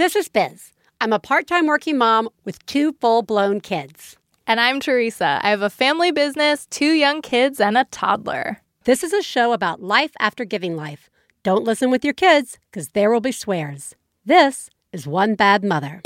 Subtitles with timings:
[0.00, 0.72] This is Biz.
[1.02, 4.16] I'm a part time working mom with two full blown kids.
[4.46, 5.40] And I'm Theresa.
[5.42, 8.62] I have a family business, two young kids, and a toddler.
[8.84, 11.10] This is a show about life after giving life.
[11.42, 13.94] Don't listen with your kids, because there will be swears.
[14.24, 16.00] This is One Bad Mother.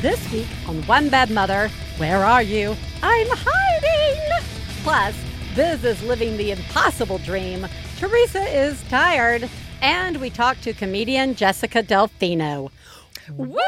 [0.00, 2.76] This week on One Bad Mother, where are you?
[3.02, 4.44] I'm hiding!
[4.84, 5.16] Plus,
[5.56, 7.66] Biz is living the impossible dream.
[7.96, 9.50] Theresa is tired.
[9.84, 12.70] And we talked to comedian Jessica Delfino.
[13.28, 13.58] Woo!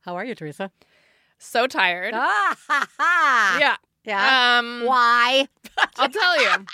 [0.00, 0.70] How are you, Theresa?
[1.36, 2.14] So tired.
[2.16, 3.56] Ah, ha, ha.
[3.60, 3.76] Yeah.
[4.06, 4.58] Yeah.
[4.60, 5.46] Um, Why?
[5.98, 6.64] I'll tell you.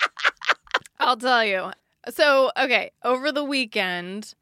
[0.97, 1.71] I'll tell you.
[2.09, 4.33] So, okay, over the weekend,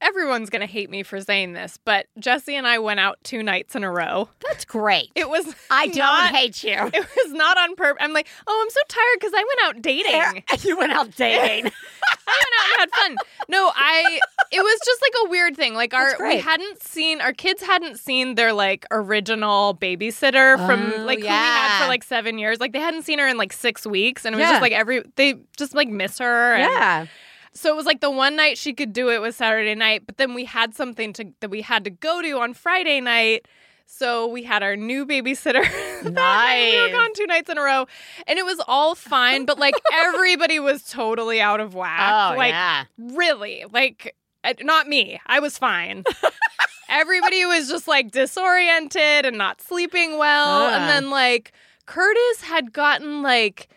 [0.00, 3.42] everyone's going to hate me for saying this, but Jesse and I went out two
[3.42, 4.28] nights in a row.
[4.46, 5.10] That's great.
[5.14, 6.70] It was I don't hate you.
[6.94, 8.02] It was not on purpose.
[8.04, 11.66] I'm like, "Oh, I'm so tired because I went out dating." you went out dating.
[12.26, 13.16] I went out and had fun.
[13.48, 14.20] No, I.
[14.52, 15.74] It was just like a weird thing.
[15.74, 21.04] Like our we hadn't seen our kids hadn't seen their like original babysitter from Oh,
[21.04, 22.58] like who we had for like seven years.
[22.60, 24.50] Like they hadn't seen her in like six weeks, and it was Yeah.
[24.52, 26.54] just like every they just like miss her.
[26.54, 27.06] and- yeah.
[27.52, 30.16] So it was like the one night she could do it was Saturday night, but
[30.18, 33.46] then we had something to that we had to go to on Friday night.
[33.92, 35.62] So we had our new babysitter.
[36.04, 36.04] night.
[36.04, 36.92] We were Nice.
[36.92, 37.86] gone two nights in a row,
[38.28, 39.46] and it was all fine.
[39.46, 42.32] But like everybody was totally out of whack.
[42.32, 42.84] Oh, like yeah.
[42.96, 45.20] really, like uh, not me.
[45.26, 46.04] I was fine.
[46.88, 50.74] everybody was just like disoriented and not sleeping well, Ah.
[50.76, 51.52] and then like
[51.86, 53.68] Curtis had gotten like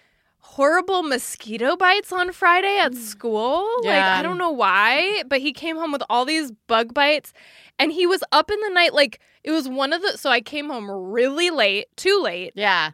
[0.56, 2.98] horrible mosquito bites on Friday at mm.
[2.98, 3.68] school.
[3.78, 4.18] Like Yeah.
[4.18, 7.34] I don't know why, but he came home with all these bug bites
[7.80, 10.42] and he was up in the night like it was one of the so I
[10.42, 12.92] came home really late, too late, Yeah.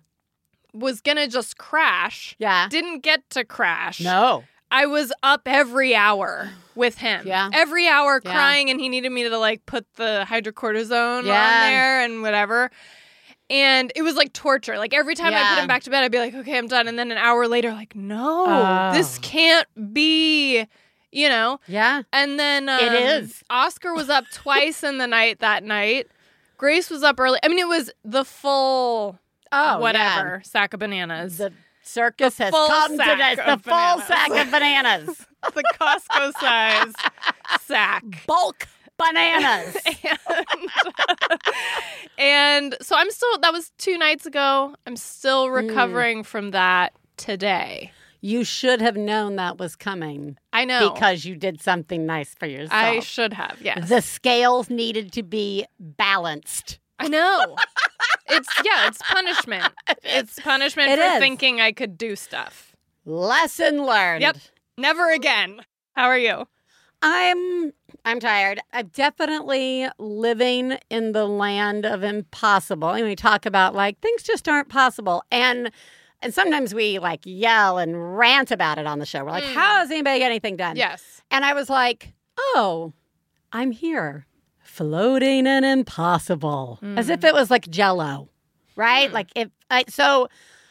[0.74, 2.36] was to just crash.
[2.40, 2.68] Yeah.
[2.70, 4.00] Didn't get to crash.
[4.00, 4.46] No.
[4.72, 7.28] I was up every hour with him.
[7.28, 7.50] Yeah.
[7.52, 8.32] Every hour Yeah.
[8.32, 11.44] crying and he needed me to like put the hydrocortisone Yeah.
[11.44, 12.72] on there and whatever.
[13.50, 14.78] And it was like torture.
[14.78, 16.88] Like every time I put him back to bed, I'd be like, okay, I'm done.
[16.88, 18.92] And then an hour later, like, no, Oh.
[18.94, 20.66] this can't be,
[21.12, 21.60] you know?
[21.68, 22.04] Yeah.
[22.14, 22.94] And then um, It
[23.24, 23.44] is.
[23.50, 26.08] Oscar was up twice in the night that night.
[26.58, 27.40] Grace was up early.
[27.42, 29.18] I mean, it was the full
[29.52, 31.38] Oh, whatever sack of bananas.
[31.38, 33.38] The circus The has full come to this.
[33.38, 34.06] The full bananas.
[34.08, 35.26] sack of bananas.
[35.56, 36.94] the Costco size
[37.62, 38.04] sack.
[38.28, 38.68] Bulk
[39.00, 39.78] bananas.
[40.04, 41.40] and,
[42.18, 44.76] and so I'm still that was two nights ago.
[44.86, 45.56] I'm still mm.
[45.56, 47.92] recovering from that today.
[48.22, 52.46] you should have known that was coming I know because you did something nice for
[52.46, 52.72] yourself.
[52.74, 53.58] I should have.
[53.62, 56.80] Yes, the scales needed to be balanced.
[57.00, 57.56] I know.
[58.28, 59.74] it's yeah, it's punishment.
[60.04, 61.20] It's punishment It for is.
[61.20, 62.76] thinking I could do stuff.
[63.06, 64.22] Lesson learned.
[64.22, 64.38] Yep.
[64.78, 65.62] Never again.
[65.96, 66.48] How are you?
[67.02, 67.72] I'm
[68.06, 68.60] I'm tired.
[68.74, 72.90] I'm definitely living in the land of impossible.
[72.90, 75.24] And we talk about like things just aren't possible.
[75.32, 75.72] And
[76.22, 79.24] and sometimes we like yell and rant about it on the show.
[79.24, 79.54] We're like, Mm.
[79.54, 80.76] how does anybody get anything done?
[80.76, 81.22] Yes.
[81.32, 82.94] And I was like, oh,
[83.54, 84.26] I'm here.
[84.62, 86.80] Floating and impossible.
[86.98, 88.30] As if it was like jello.
[88.76, 89.08] Right?
[89.10, 89.14] Hmm.
[89.16, 90.28] Like if I so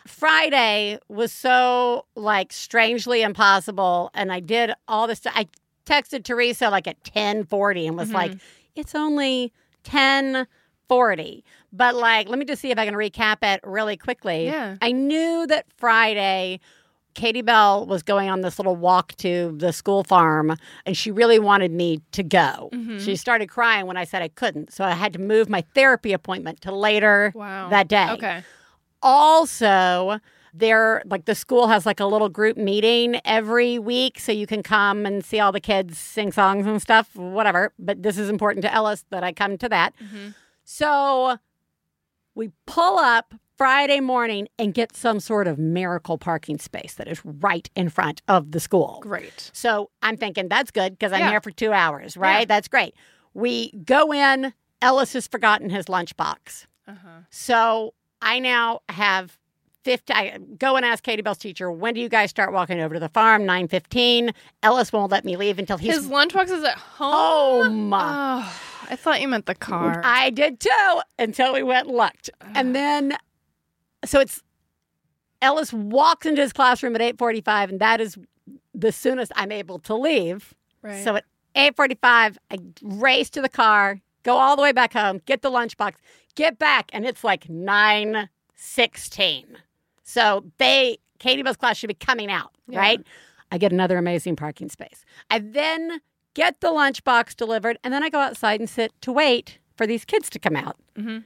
[0.07, 5.47] Friday was so like strangely impossible and I did all this I
[5.89, 8.15] texted Theresa like at 1040 and was Mhm.
[8.15, 8.33] like,
[8.77, 9.53] it's only
[9.85, 11.45] 1040.
[11.73, 14.47] But like, let me just see if I can recap it really quickly.
[14.47, 14.77] Yeah.
[14.81, 16.61] I knew that Friday
[17.15, 20.55] Katie Bell was going on this little walk to the school farm
[20.87, 22.71] and she really wanted me to go.
[22.73, 23.05] Mhm.
[23.05, 24.73] She started crying when I said I couldn't.
[24.73, 27.71] So I had to move my therapy appointment to later Wow.
[27.71, 28.09] that day.
[28.11, 28.43] Okay.
[29.03, 30.21] Also,
[30.55, 34.63] there like the school has like a little group meeting every week so you can
[34.63, 37.73] come and see all the kids sing songs and stuff, whatever.
[37.79, 39.95] But this is important to Ellis that I come to that.
[40.03, 40.35] Mhm.
[40.65, 41.39] So
[42.35, 47.21] we pull up Friday morning and get some sort of miracle parking space that is
[47.25, 49.01] right in front of the school.
[49.03, 49.51] Great.
[49.53, 51.31] So I'm thinking that's good because I'm Yeah.
[51.31, 52.41] here for two hours, right?
[52.41, 52.45] Yeah.
[52.45, 52.95] That's great.
[53.35, 56.67] We go in, Ellis has forgotten his lunchbox.
[56.87, 57.09] Uh-huh.
[57.31, 59.37] So I now have
[59.89, 60.13] 50.
[60.13, 63.01] I go and ask Katie Bell's teacher, when do you guys start walking over to
[63.01, 63.45] the farm?
[63.45, 64.35] 9.15.
[64.63, 67.91] Ellis won't let me leave until he's His lunchbox is at home.
[67.91, 67.95] home.
[67.95, 70.03] Oh, I thought you meant the car.
[70.05, 72.29] I did too until we went looked.
[72.55, 73.17] And then,
[74.05, 74.43] so it's
[75.41, 78.19] Ellis walks into his classroom at 8.45 and that is
[78.75, 80.53] the soonest I'm able to leave.
[80.83, 81.03] right.
[81.03, 81.25] So at
[81.57, 85.95] 8:45, I race to the car, go all the way back home, get the lunchbox,
[86.35, 89.47] get back, and it's like 9:16.
[90.09, 92.79] So they Katie Bell's class should be coming out, Yeah.
[92.79, 93.07] right?
[93.53, 95.05] I get another amazing parking space.
[95.31, 96.01] I then
[96.35, 100.05] get the lunchbox delivered, and then I go outside and sit to wait for these
[100.07, 100.77] kids to come out.
[100.97, 101.25] Mhm.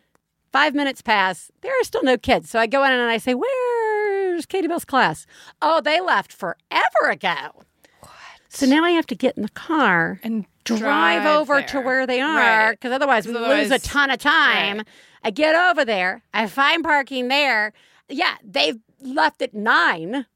[0.51, 1.51] Five minutes pass.
[1.61, 2.51] There are still no kids.
[2.51, 5.27] So I go in and I say, Where's Katie Bell's class?
[5.61, 7.63] Oh, they left forever ago.
[8.01, 8.11] What?
[8.49, 12.21] So now I have to get in the car, And drive, over to where they
[12.21, 12.71] are, Right.
[12.73, 14.79] because otherwise we lose a ton of time.
[14.79, 14.87] right.
[15.25, 17.73] I get over there, I find parking there.
[18.09, 20.27] Yeah, they've left at nine.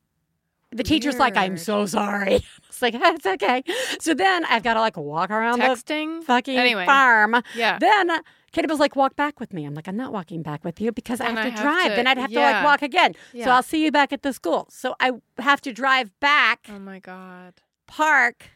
[0.73, 2.41] The teacher's like, I'm so sorry.
[2.69, 3.63] It's like, it's okay.
[4.01, 6.23] So then I've got to like walk around the Texting.
[6.25, 6.85] fucking Anyway.
[6.85, 7.37] farm.
[7.55, 7.79] Yeah.
[7.79, 8.11] Then
[8.53, 9.65] Katie was like, walk back with me.
[9.65, 11.91] I'm like, I'm not walking back with you because I have I to have drive.
[11.93, 13.15] to- then I'd have to like walk again.
[13.33, 14.67] So I'll see you back at the school.
[14.71, 17.55] So I have to drive back, Oh my god.
[17.87, 18.51] park,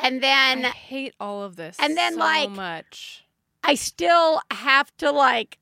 [0.00, 1.76] and then I hate all of this.
[1.78, 3.24] and then, so like, much.
[3.62, 5.58] I still have to like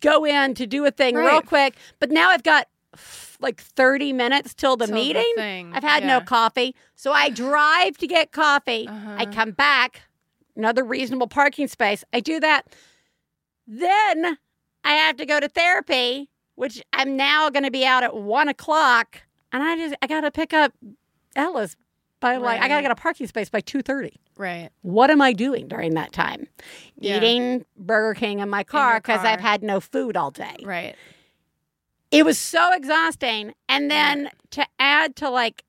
[0.00, 1.76] go in to do a thing real quick.
[2.00, 2.68] But now I've got
[3.40, 5.32] like 30 minutes till the Till meeting.
[5.36, 5.72] thing.
[5.74, 6.74] I've had no coffee.
[6.94, 8.86] So I drive to get coffee.
[8.88, 8.92] I
[9.22, 9.26] Uh-huh.
[9.32, 10.02] come back,
[10.56, 12.04] another reasonable parking space.
[12.12, 12.66] I do that.
[13.66, 14.38] Then
[14.84, 18.48] I have to go to therapy, which I'm now going to be out at one
[18.48, 19.22] o'clock.
[19.52, 20.72] And I just, I got to pick up
[21.36, 21.76] Ellis
[22.22, 24.70] by like, I got to get a parking space by 2.30 Right.
[24.80, 26.46] what am I doing during that time?
[26.98, 27.18] Yeah.
[27.18, 29.20] Eating Burger King in my car because.
[29.24, 30.56] I've had no food all day.
[30.64, 30.96] Right.
[32.10, 33.52] It was so exhausting.
[33.68, 35.64] And then to add to like,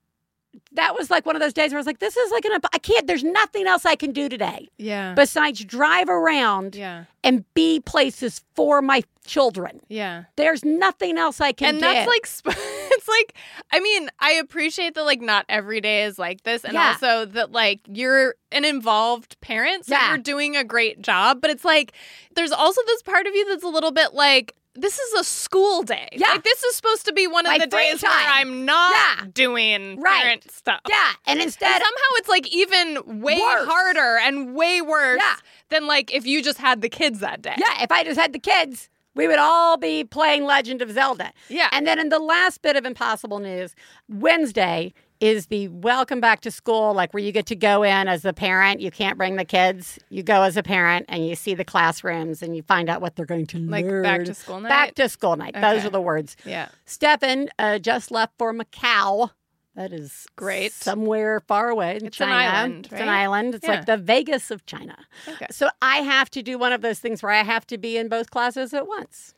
[0.73, 2.59] that was like one of those days where I was like, this is like an,
[2.73, 5.13] I can't, there's nothing else I can do today Yeah.
[5.15, 7.05] besides drive around yeah.
[7.23, 9.79] and be places for my children.
[9.87, 10.25] Yeah.
[10.35, 11.81] There's nothing else I can and do.
[11.81, 12.53] that's like sp-
[13.03, 13.35] it's like
[13.71, 16.89] I mean I appreciate that like not every day is like this and Yeah.
[16.93, 20.09] also that like you're an involved parent so Yeah.
[20.09, 21.93] you're doing a great job but it's like
[22.35, 25.83] there's also this part of you that's a little bit like this is a school
[25.83, 26.09] day.
[26.13, 26.29] Yeah.
[26.29, 28.11] Like this is supposed to be one of the days where.
[28.11, 29.25] I'm not Yeah.
[29.31, 30.23] doing Right.
[30.23, 30.81] parent stuff.
[30.89, 31.11] yeah.
[31.27, 33.67] And And instead, somehow it's like even way Worse.
[33.69, 35.35] harder and way worse Yeah.
[35.69, 37.53] than like if you just had the kids that day.
[37.59, 41.31] yeah, if I just had the kids, we would all be playing Legend of Zelda.
[41.49, 41.69] Yeah.
[41.71, 43.75] And then in the last bit of impossible news,
[44.09, 48.23] Wednesday is the welcome back to school, like where you get to go in as
[48.23, 48.81] the parent.
[48.81, 49.97] You can't bring the kids.
[50.09, 53.15] You go as a parent and you see the classrooms and you find out what
[53.15, 54.03] they're going to like learn.
[54.03, 54.69] back to school night.
[54.69, 55.53] Back to school night.
[55.53, 56.35] Those are the words.
[56.45, 56.69] yeah.
[56.85, 59.29] Stefan uh, just left for Macau.
[59.75, 60.71] That is Great.
[60.71, 62.33] Somewhere far away in It's an China.
[62.35, 63.55] island, It's an island.
[63.55, 63.75] It's Yeah.
[63.75, 64.97] like the Vegas of China.
[65.27, 65.47] Okay.
[65.49, 68.07] So I have to do one of those things where I have to be in
[68.07, 69.33] both classes at once.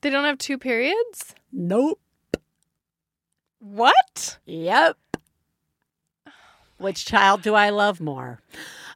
[0.00, 1.34] They don't have two periods?
[1.52, 2.00] Nope.
[3.60, 4.38] What?
[4.46, 4.96] Yep.
[6.78, 8.40] Which child do I love more?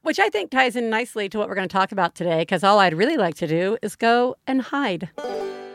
[0.03, 2.63] Which I think ties in nicely to what we're going to talk about today, because
[2.65, 5.11] all I'd really like to do is go and hide.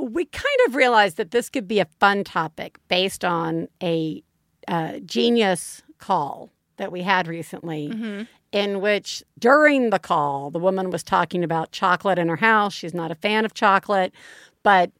[0.00, 4.22] We kind of realized that this could be a fun topic based on a
[4.68, 8.22] uh, genius call that we had recently, Mm-hmm.
[8.52, 12.72] in which during the call, the woman was talking about chocolate in her house.
[12.72, 14.14] She's not a fan of chocolate,
[14.62, 14.90] but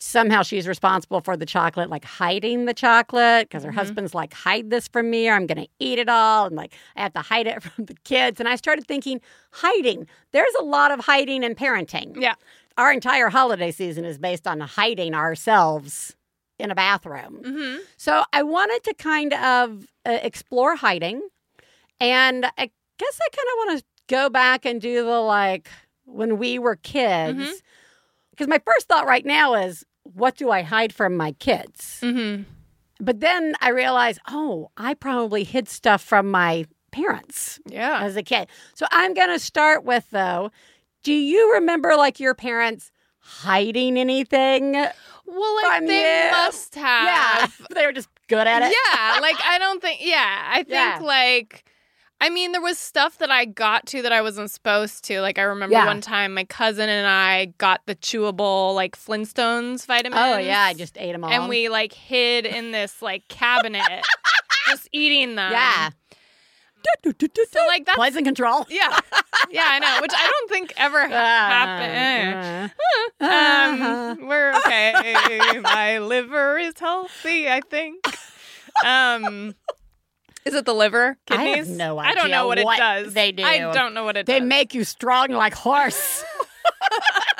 [0.00, 3.74] somehow she's responsible for the chocolate, like hiding the chocolate because her Mhm.
[3.76, 6.46] husband's like, hide this from me or I'm going to eat it all.
[6.46, 8.40] And like, I have to hide it from the kids.
[8.40, 9.20] And I started thinking,
[9.52, 10.08] hiding.
[10.32, 12.20] There's a lot of hiding in parenting.
[12.20, 12.34] Yeah.
[12.78, 16.16] Our entire holiday season is based on hiding ourselves
[16.58, 17.40] in a bathroom.
[17.44, 17.80] Mm-hmm.
[17.96, 21.20] So I wanted to kind of uh, explore hiding.
[22.00, 25.68] And I guess I kind of want to go back and do the like
[26.04, 27.62] when we were kids.
[28.30, 31.98] Because my first thought right now is, what do I hide from my kids?
[32.02, 32.42] Mm-hmm.
[33.00, 38.00] But then I realized, oh, I probably hid stuff from my parents Yeah.
[38.02, 38.48] as a kid.
[38.74, 40.50] So I'm going to start with, though,
[41.02, 44.72] do you remember like your parents hiding anything?
[44.72, 46.30] Well, like they you.
[46.32, 47.04] must have.
[47.04, 47.66] Yeah.
[47.74, 48.74] they were just good at it.
[48.94, 50.00] Yeah, like I don't think.
[50.04, 50.98] Yeah, I think Yeah.
[51.02, 51.64] like.
[52.20, 55.20] I mean, there was stuff that I got to that I wasn't supposed to.
[55.20, 55.86] Like I remember Yeah.
[55.86, 60.22] one time my cousin and I got the chewable like Flintstones vitamins.
[60.24, 60.60] Oh, yeah.
[60.62, 61.30] I just ate them all.
[61.32, 63.82] and we like hid in this like cabinet,
[64.68, 65.50] just eating them.
[65.50, 65.90] yeah.
[67.04, 68.66] So like that's Poison control.
[68.70, 68.98] yeah,
[69.50, 69.98] yeah, I know.
[70.00, 72.72] Which I don't think ever Uh, happened.
[73.20, 75.60] Um, we're okay.
[75.60, 78.04] My liver is healthy, I think.
[78.84, 79.54] Um,
[80.44, 81.18] Is it the liver?
[81.30, 81.76] I have Kidneys?
[81.76, 82.10] no idea.
[82.10, 83.14] I don't know what, what it does.
[83.14, 83.42] they do.
[83.44, 84.42] I don't know what it They does.
[84.42, 86.24] They make you strong like horse.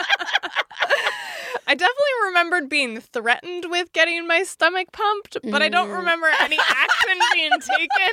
[1.73, 5.97] I definitely remembered being threatened with getting my stomach pumped, but I don't Mm.
[6.01, 8.13] remember any action being taken.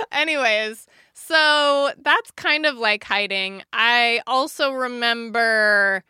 [0.12, 3.62] Anyways, so that's kind of like hiding.
[3.74, 6.04] I also remember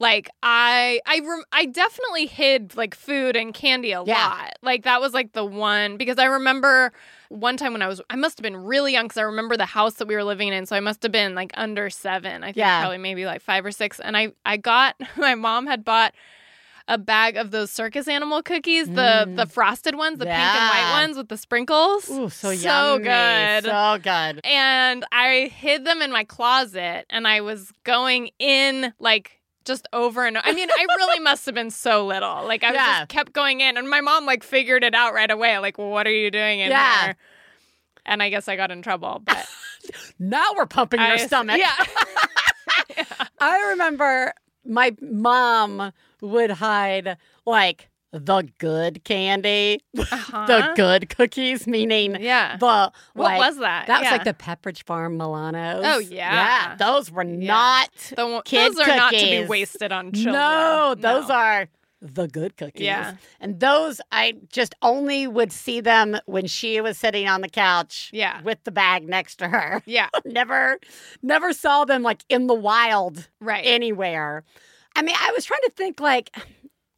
[0.00, 4.28] like I I rem- I definitely hid like food and candy a Yeah.
[4.28, 4.52] lot.
[4.62, 6.92] Like that was like the one because I remember
[7.28, 9.66] one time when I was I must have been really young because I remember the
[9.66, 10.66] house that we were living in.
[10.66, 12.42] So I must have been like under seven.
[12.42, 12.80] I think Yeah.
[12.80, 14.00] probably maybe like five or six.
[14.00, 16.14] And I I got my mom had bought
[16.90, 19.36] a bag of those circus animal cookies, the Mm.
[19.36, 22.08] the frosted ones, the pink and white ones with the sprinkles.
[22.08, 22.52] Ooh, so, So
[22.96, 23.02] yummy.
[23.04, 23.64] good.
[23.64, 24.40] So good.
[24.44, 29.37] And I hid them in my closet and I was going in like
[29.68, 32.44] just over and I mean, I really must have been so little.
[32.44, 32.98] Like I Yeah.
[33.00, 35.56] just kept going in and my mom like figured it out right away.
[35.58, 37.04] Like, what are you doing in Yeah.
[37.04, 37.16] here?
[38.04, 39.46] And I guess I got in trouble, but
[40.18, 41.58] Now we're pumping your I- stomach.
[41.58, 43.04] Yeah.
[43.38, 44.32] I remember
[44.64, 50.46] my mom would hide like the good candy, Uh-huh.
[50.46, 52.56] the good cookies, meaning Yeah.
[52.56, 53.86] the What was that?
[53.86, 55.82] that was like the Pepperidge Farm Milanos.
[55.84, 56.32] Oh, yeah.
[56.32, 56.74] yeah.
[56.76, 57.46] Those were Yeah.
[57.52, 57.90] not.
[58.16, 60.32] The one- kid those are not to be wasted on children.
[60.34, 61.34] No, those No.
[61.34, 61.68] are
[62.00, 62.82] the good cookies.
[62.86, 63.14] Yeah.
[63.40, 68.08] and those I just only would see them when she was sitting on the couch.
[68.12, 68.40] Yeah.
[68.42, 69.82] with the bag next to her.
[69.84, 70.08] Yeah.
[70.24, 70.78] never,
[71.22, 73.66] never saw them like in the wild Right.
[73.66, 74.44] anywhere.
[74.96, 76.34] I mean, I was trying to think like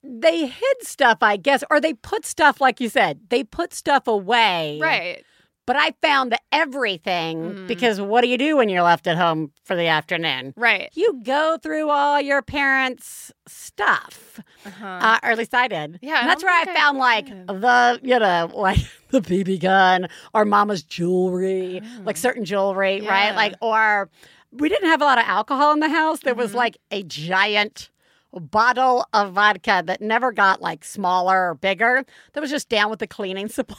[0.02, 4.06] they hid stuff, I guess, or they put stuff, like you said, they put stuff
[4.06, 4.78] away.
[4.80, 5.24] right.
[5.66, 7.66] But I found that everything Mhm.
[7.68, 10.52] because what do you do when you're left at home for the afternoon?
[10.56, 10.88] Right.
[10.94, 14.84] You go through all your parents' stuff, Uh-huh.
[14.86, 16.00] uh, or at least I did.
[16.02, 18.78] Yeah, and that's don't where I I found like the, you know, like
[19.10, 22.18] the BB gun or mama's jewelry, like Oh.
[22.20, 23.34] certain jewelry, right?
[23.36, 24.08] Like, or
[24.50, 26.20] we didn't have a lot of alcohol in the house.
[26.20, 26.56] There was Mhm.
[26.56, 27.90] like a giant
[28.38, 32.04] bottle of vodka that never got like smaller or bigger.
[32.32, 33.78] That was just down with the cleaning supplies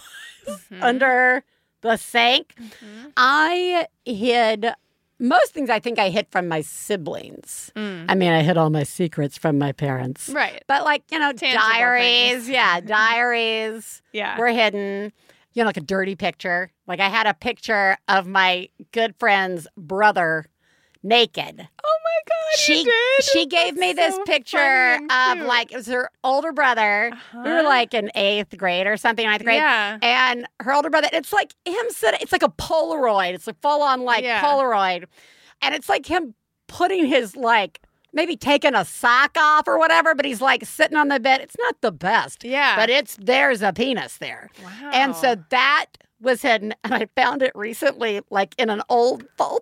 [0.71, 0.81] Mhm.
[0.83, 1.43] under
[1.81, 2.53] the sink.
[2.59, 3.13] Mhm.
[3.15, 4.73] I hid
[5.19, 7.71] most things I think I hid from my siblings.
[7.75, 8.05] Mm.
[8.09, 10.29] I mean, I hid all my secrets from my parents.
[10.29, 10.63] Right.
[10.67, 12.49] But like, you know, Tangible diaries, things.
[12.49, 12.79] yeah,
[13.25, 14.37] diaries Yeah.
[14.39, 15.13] were hidden.
[15.53, 16.71] You know, like a dirty picture.
[16.87, 20.45] Like I had a picture of my good friend's brother
[21.03, 21.67] naked.
[21.83, 22.57] Oh my god.
[22.59, 22.91] She
[23.31, 27.11] she gave me this so picture of like it was her older brother.
[27.33, 27.63] We were Uh-huh.
[27.67, 29.57] like in eighth grade or something, ninth grade.
[29.57, 29.97] Yeah.
[30.01, 33.33] And her older brother, it's like him sitting, it's like a Polaroid.
[33.33, 34.41] It's a full on like Yeah.
[34.41, 35.05] Polaroid.
[35.61, 36.33] And it's like him
[36.67, 37.79] putting his like
[38.13, 41.39] maybe taking a sock off or whatever, but he's like sitting on the bed.
[41.41, 42.75] It's not the best, Yeah.
[42.75, 44.49] but it's there's a penis there.
[44.63, 44.91] wow.
[44.93, 45.85] And so that
[46.21, 46.73] was hidden.
[46.83, 49.59] And I found it recently, like in an old folder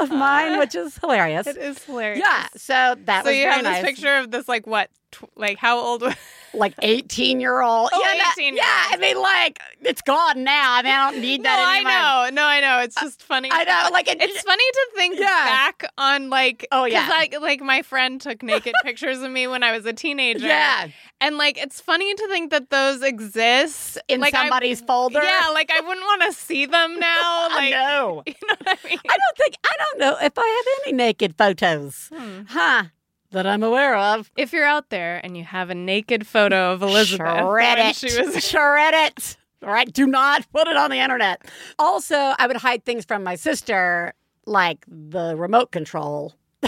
[0.00, 0.58] of mine, Uh-huh.
[0.60, 1.46] which is hilarious.
[1.46, 2.20] it is hilarious.
[2.24, 2.46] Yeah.
[2.56, 3.84] So that was nice So you have this nice.
[3.84, 4.90] picture of this like what?
[5.12, 6.02] Tw- like how old?
[6.56, 7.90] like 18 year old.
[7.92, 8.86] Oh, yeah, 18 year yeah.
[8.90, 10.72] I mean, like, it's gone now.
[10.74, 12.34] I mean, I don't need that No, that I know.
[12.34, 12.78] No, I know.
[12.82, 13.48] It's just funny.
[13.52, 13.88] I know.
[13.92, 15.26] Like, it, It's funny to think Yeah.
[15.26, 17.08] back on like Oh, yeah.
[17.08, 20.46] like like my friend took naked pictures of me when I was a teenager.
[20.46, 20.88] yeah,
[21.20, 25.22] And like it's funny to think that those exist in like, I- somebody's folder.
[25.22, 27.48] Yeah, like I wouldn't want to see them now.
[27.50, 28.22] I know.
[28.26, 28.98] you know what I mean?
[29.08, 32.42] I don't think, I don't know if I have any naked photos, Hmm.
[32.48, 32.84] huh,
[33.30, 34.30] that I'm aware of.
[34.36, 37.96] If you're out there and you have a naked photo of Elizabeth Shred it.
[37.96, 39.36] she was Shred it.
[39.62, 41.42] All right, do not put it on the internet.
[41.78, 44.12] Also, I would hide things from my sister,
[44.46, 46.34] like the remote control.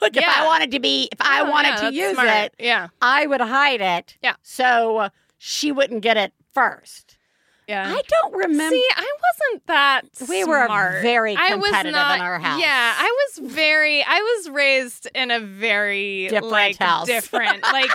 [0.00, 2.28] like if I wanted to be, if I Oh, wanted yeah, to use smart.
[2.28, 2.88] it, Yeah.
[3.02, 4.16] I would hide it.
[4.22, 4.36] Yeah.
[4.42, 7.17] So uh, she wouldn't get it first.
[7.68, 7.94] Yeah.
[7.94, 8.74] I don't remember.
[8.74, 9.06] See, I
[9.50, 10.02] wasn't that.
[10.28, 11.02] we were smart.
[11.02, 12.60] very I was competitive not, in our house.
[12.60, 14.02] Yeah, I was very.
[14.02, 17.06] I was raised in a very Different like house.
[17.06, 17.62] different.
[17.62, 17.90] like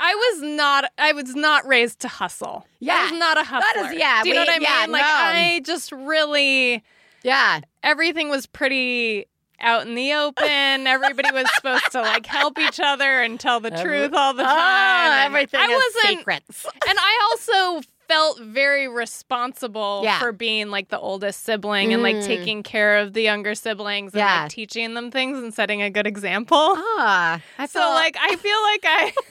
[0.00, 0.92] I was not.
[0.96, 2.66] I was not raised to hustle.
[2.78, 3.82] Yeah, I was not a hustler.
[3.82, 4.92] that is- yeah, Do you know what I yeah, mean?
[4.92, 5.08] Like no.
[5.08, 6.84] I just really
[7.24, 7.60] yeah.
[7.82, 9.26] everything was pretty
[9.58, 10.86] out in the open.
[10.86, 14.42] Everybody was supposed to like help each other and tell the Every- truth all the
[14.44, 14.52] time.
[14.54, 16.66] Ah, and everything I is wasn't secrets.
[16.88, 20.18] and I also felt very responsible Yeah.
[20.18, 22.26] for being like the oldest sibling and like Mm.
[22.26, 24.42] taking care of the younger siblings and Yeah.
[24.42, 26.74] like teaching them things and setting a good example.
[26.76, 29.04] Ah, I so felt- like I feel like I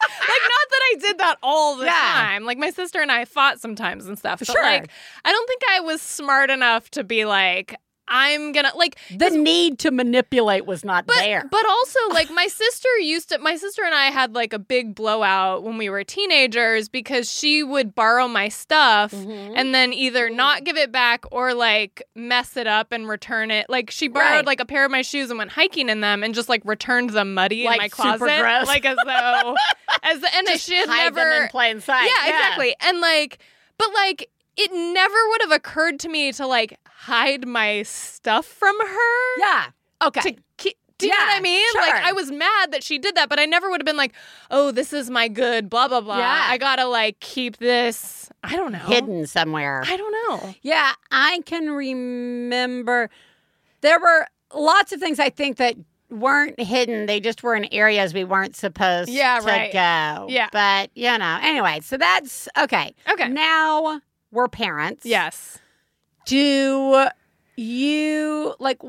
[0.00, 1.90] like not that I did that all the Yeah.
[1.92, 2.44] time.
[2.44, 4.38] Like my sister and I fought sometimes and stuff.
[4.40, 4.62] But Sure.
[4.62, 4.88] like
[5.24, 7.74] I don't think I was smart enough to be like
[8.08, 11.44] I'm gonna like The need to manipulate was not but, there.
[11.50, 14.94] But also, like, my sister used to, my sister and I had like a big
[14.94, 19.52] blowout when we were teenagers because she would borrow my stuff Mhm.
[19.56, 23.66] and then either not give it back or like mess it up and return it.
[23.68, 24.46] Like, she borrowed Right.
[24.46, 27.10] like a pair of my shoes and went hiking in them and just like returned
[27.10, 28.66] them muddy Like, in my closet.
[28.66, 29.56] Like, as though,
[30.02, 31.28] as, and Just she had hide never.
[31.30, 32.04] them in plain sight.
[32.08, 32.74] yeah, exactly.
[32.80, 33.38] And like,
[33.76, 38.78] but like, it never would have occurred to me to like hide my stuff from
[38.80, 39.66] her Yeah.
[40.02, 40.20] Okay.
[40.32, 40.36] to
[40.98, 41.64] do you know what I mean?
[41.76, 41.94] Like.
[41.94, 44.14] I was mad that she did that, but I never would have been like,
[44.50, 46.46] "Oh, this is my good blah blah blah." Yeah.
[46.48, 48.78] I got to like keep this I don't know.
[48.80, 49.84] Hidden somewhere.
[49.86, 50.12] I don't
[50.42, 50.54] know.
[50.62, 53.10] Yeah, I can remember
[53.80, 55.76] there were lots of things I think that
[56.10, 57.06] weren't hidden.
[57.06, 59.72] They just were in areas we weren't supposed Yeah, to right.
[59.72, 60.26] go.
[60.28, 60.48] Yeah.
[60.50, 62.94] But, you know, anyway, so that's okay.
[63.08, 63.28] Okay.
[63.28, 65.04] Now we're parents.
[65.04, 65.58] Yes.
[66.26, 67.06] Do
[67.56, 68.80] you, like,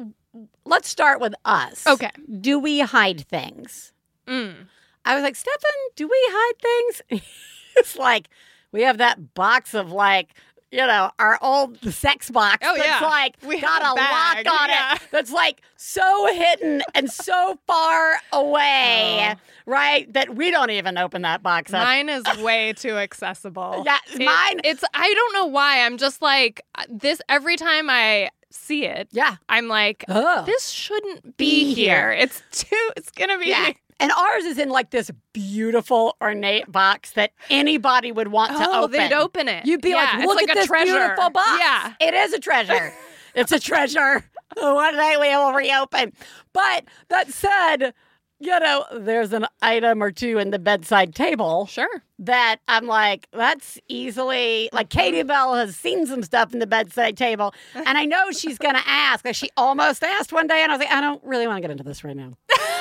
[0.65, 1.85] let's start with us.
[1.87, 2.11] Okay.
[2.39, 3.93] Do we hide things?
[4.27, 4.67] Mm.
[5.05, 7.23] I was like, Stefan, do we hide things?
[7.77, 8.29] it's like
[8.71, 10.35] we have that box of like,
[10.71, 13.07] you know, our old sex box Oh, that's yeah.
[13.07, 14.95] like We got a bag, lock on yeah.
[14.95, 19.39] it that's like so hidden and so far away, Oh.
[19.65, 20.11] right?
[20.13, 21.83] That we don't even open that box up.
[21.83, 23.83] Mine is way too accessible.
[23.85, 25.85] Yeah, It- mine- It's I don't know why.
[25.85, 29.07] I'm just like uh, this every time I see it.
[29.11, 29.35] yeah.
[29.47, 30.43] I'm like Oh.
[30.45, 32.11] this shouldn't Be be, here.
[32.11, 32.23] here.
[32.23, 33.71] It's too it's going to be Yeah.
[33.99, 38.83] And ours is in like this beautiful ornate box that anybody would want to Oh,
[38.83, 38.97] open.
[38.97, 39.65] they'd open it.
[39.65, 40.85] You'd be Yeah, like, look like at this treasure.
[40.97, 41.59] beautiful box.
[41.59, 41.93] Yeah.
[41.99, 42.93] It is a treasure.
[43.35, 44.23] it's a treasure.
[44.57, 46.13] One day we will reopen.
[46.53, 47.93] But that said,
[48.39, 52.03] you know, there's an item or two in the bedside table Sure.
[52.19, 54.89] that I'm like, that's easily like.
[54.89, 58.81] Katie Bell has seen some stuff in the bedside table, and I know she's gonna
[58.85, 59.25] ask.
[59.25, 61.61] Like she almost asked one day, and I was like, I don't really want to
[61.61, 62.31] get into this right now.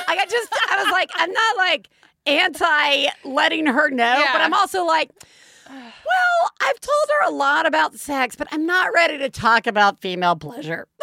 [0.07, 1.89] like I just, I was like, I'm not like
[2.25, 4.29] anti letting her know, Yeah.
[4.33, 5.09] but I'm also like.
[5.71, 9.99] Well, I've told her a lot about sex, but I'm not ready to talk about
[9.99, 10.87] female pleasure.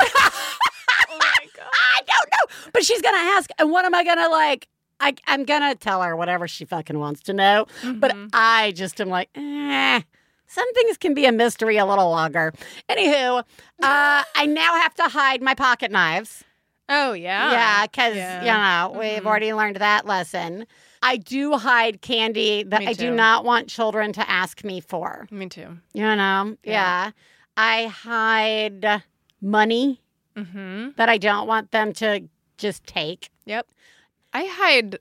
[1.09, 1.71] Oh my god.
[1.97, 2.66] I don't know.
[2.77, 4.69] But she's gonna ask, and what am I gonna like?
[5.01, 7.65] I, I'm gonna tell her whatever she fucking wants to know.
[7.83, 8.29] But Mhm.
[8.35, 10.03] I just am like, eh.
[10.47, 12.53] Some things can be a mystery a little longer.
[12.91, 13.45] Anywho, uh,
[13.83, 16.45] I now have to hide my pocket knives.
[16.91, 17.51] Oh yeah.
[17.51, 18.41] Yeah, because Yeah.
[18.43, 19.27] you know we've Mhm.
[19.27, 20.67] already learned that lesson.
[21.03, 25.27] I do hide candy that I do not want children to ask me for.
[25.31, 25.79] Me too.
[25.95, 27.07] You know, yeah.
[27.07, 27.11] Yeah.
[27.57, 29.03] I hide
[29.41, 30.03] money
[30.37, 30.91] Mm-hmm.
[30.97, 33.31] that I don't want them to just take.
[33.45, 33.67] Yep.
[34.33, 34.99] I hide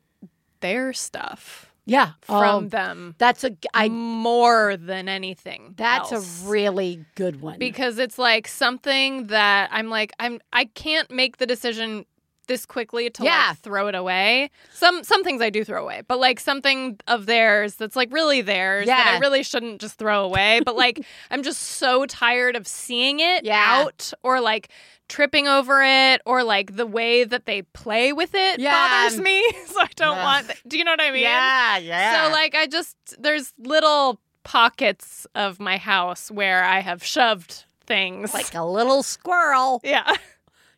[0.61, 3.89] their stuff Yeah, from Oh, them that's a I.
[3.89, 5.73] more than anything.
[5.77, 6.43] That's else.
[6.43, 7.59] a really good one.
[7.59, 12.05] because it's like something that I'm like I'm I can't make the decision
[12.45, 13.49] this quickly to Yeah.
[13.49, 14.49] like throw it away.
[14.73, 18.41] Some some things I do throw away, but like something of theirs that's like really
[18.41, 20.62] theirs that I really shouldn't just throw away.
[20.65, 23.63] But like I'm just so tired of seeing it Yeah.
[23.84, 24.69] out or like
[25.08, 28.71] tripping over it or like the way that they play with it Yeah.
[29.03, 29.43] bothers me.
[29.67, 30.23] So I don't Ugh.
[30.47, 31.21] want do you know what I mean?
[31.23, 32.25] yeah, yeah.
[32.27, 38.34] So like I just there's little pockets of my house where I have shoved things.
[38.34, 40.12] like a little squirrel, yeah.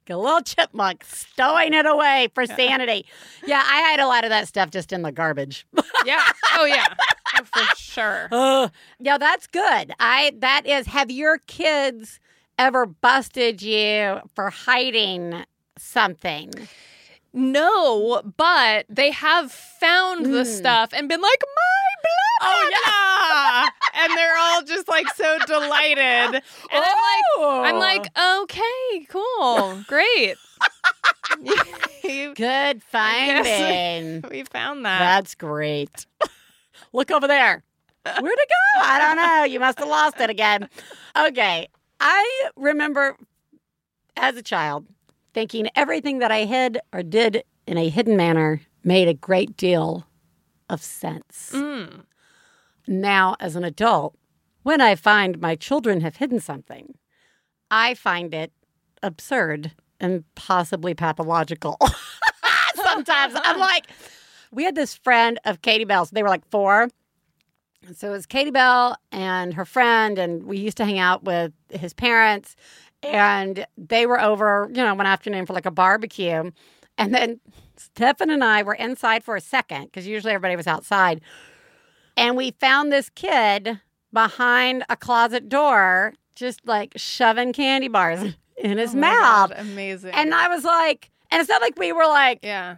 [0.09, 3.05] A little chipmunk, stowing it away for sanity.
[3.45, 5.65] Yeah, I hide a lot of that stuff just in the garbage.
[6.05, 6.23] Yeah.
[6.55, 6.93] Oh yeah.
[7.37, 8.27] Oh, for sure.
[8.37, 9.93] Uh, yeah, that's good.
[9.99, 10.87] I that is.
[10.87, 12.19] Have your kids
[12.57, 15.43] ever busted you for hiding
[15.77, 16.51] something?
[17.37, 20.57] No, but they have found the Mm.
[20.57, 25.37] stuff and been like, my blah, blah, Oh, blah." and they're all just like so
[25.45, 26.01] delighted.
[26.71, 27.61] And I'm like, Oh.
[27.63, 30.35] I'm like, okay, cool, great.
[32.35, 34.23] Good finding.
[34.31, 34.99] we found that.
[34.99, 36.05] That's great.
[36.93, 37.63] Look over there.
[38.03, 38.81] Where'd it go?
[38.81, 39.43] I don't know.
[39.43, 40.69] You must have lost it again.
[41.17, 41.67] Okay.
[41.99, 43.17] I remember
[44.15, 44.85] as a child
[45.37, 50.07] thinking everything that I hid or did in a hidden manner made a great deal
[50.67, 51.51] of sense.
[51.53, 52.05] Mm.
[52.87, 54.15] Now, as an adult,
[54.63, 56.95] when I find my children have hidden something,
[57.69, 58.51] I find it
[59.03, 61.77] absurd and possibly pathological.
[62.73, 63.85] Sometimes I'm like,
[64.51, 66.09] we had this friend of Katie Bell's.
[66.09, 66.87] They were like four.
[67.85, 71.25] And so it was Katie Bell and her friend, and we used to hang out
[71.25, 72.55] with his parents.
[73.03, 76.51] And they were over, you know, one afternoon for like a barbecue.
[76.97, 77.39] And then
[77.77, 81.21] Stefan and I were inside for a second because usually everybody was outside.
[82.15, 83.79] And we found this kid
[84.11, 88.19] behind a closet door, just like shoving candy bars
[88.57, 89.49] in his Oh mouth.
[89.49, 90.11] God, amazing.
[90.13, 92.77] And I was like, and it's not like we were like, yeah.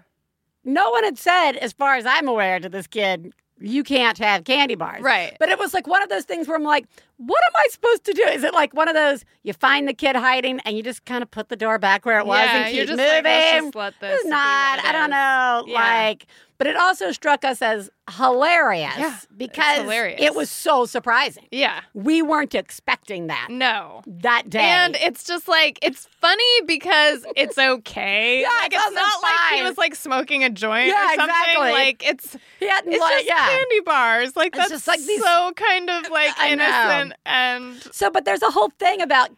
[0.65, 4.43] no one had said, as far as I'm aware, to this kid, you can't have
[4.43, 5.01] candy bars.
[5.01, 5.35] Right.
[5.39, 8.05] But it was like one of those things where I'm like, what am I supposed
[8.05, 8.23] to do?
[8.23, 11.21] Is it like one of those you find the kid hiding and you just kind
[11.21, 13.65] of put the door back where it was yeah, and keep moving?
[13.65, 14.79] like, let this it's not.
[14.83, 15.65] I don't know.
[15.67, 15.79] Yeah.
[15.79, 16.27] Like,
[16.59, 20.21] but it also struck us as hilarious Yeah, because hilarious.
[20.21, 21.47] it was so surprising.
[21.51, 21.79] Yeah.
[21.95, 24.03] We weren't expecting that No.
[24.05, 24.59] that day.
[24.59, 28.41] And it's just like it's funny because it's okay.
[28.41, 31.15] Yeah, like it's it's not also like he was like smoking a joint Yeah, or
[31.15, 31.23] something.
[31.23, 31.71] exactly.
[31.71, 33.47] Like it's he hadn't it's like, just yeah.
[33.47, 34.35] candy bars.
[34.35, 38.41] Like It's that's just like these- so kind of like innocent and So, but there's
[38.43, 39.29] a whole thing about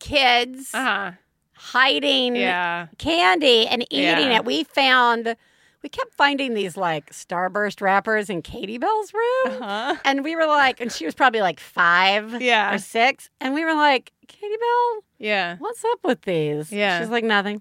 [0.00, 1.12] kids uh-huh.
[1.52, 2.88] hiding Yeah.
[2.98, 4.36] candy and eating Yeah.
[4.38, 4.44] it.
[4.44, 5.36] We found,
[5.84, 9.62] we kept finding these like Starburst wrappers in Katie Bell's room.
[9.62, 9.96] Uh-huh.
[10.04, 12.74] And we were like, and she was probably like five Yeah.
[12.74, 13.28] or six.
[13.40, 15.56] And we were like, Katie Bell, Yeah.
[15.58, 16.72] what's up with these?
[16.72, 16.98] Yeah.
[17.00, 17.60] She's like, nothing.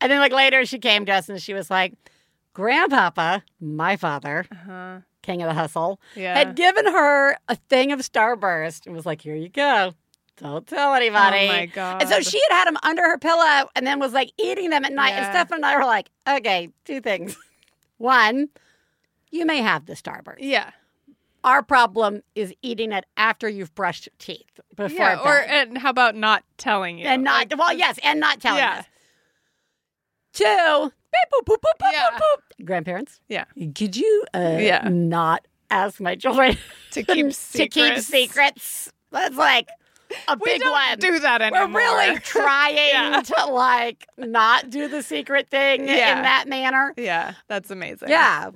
[0.00, 1.92] And then like later she came to us and she was like,
[2.54, 4.98] Grandpapa, my father, Uh-huh.
[5.22, 6.34] king of the hustle, Yeah.
[6.36, 9.94] had given her a thing of Starburst and was like, here you go.
[10.42, 11.44] Don't tell anybody.
[11.44, 12.02] Oh my god.
[12.02, 14.84] And so she had had them under her pillow and then was like eating them
[14.84, 15.10] at night.
[15.12, 15.30] And Yeah.
[15.30, 17.36] Stefan and I were like, okay, two things.
[17.98, 18.48] One,
[19.30, 20.36] you may have the Starburst.
[20.40, 20.70] Yeah.
[21.44, 25.20] Our problem is eating it after you've brushed your teeth before Yeah.
[25.24, 27.06] Or and how about not telling you?
[27.06, 28.78] and not Like, well, yes, and not telling Yeah.
[28.80, 28.84] us.
[30.32, 32.10] Two, beep, boop, boop, boop, boop, Yeah.
[32.12, 32.18] boop,
[32.60, 32.64] boop.
[32.64, 33.20] grandparents.
[33.28, 33.44] Yeah.
[33.74, 34.88] Could you uh, Yeah.
[34.88, 36.56] not ask my children
[36.92, 38.06] To keep to keep secrets.
[38.06, 38.92] secrets?
[39.10, 39.68] That's like
[40.28, 40.98] a We big don't one.
[40.98, 41.66] do that anymore.
[41.68, 43.22] We're really trying Yeah.
[43.22, 46.16] to like not do the secret thing Yeah.
[46.18, 46.94] in that manner.
[46.96, 48.08] Yeah, that's amazing.
[48.08, 48.50] Yeah.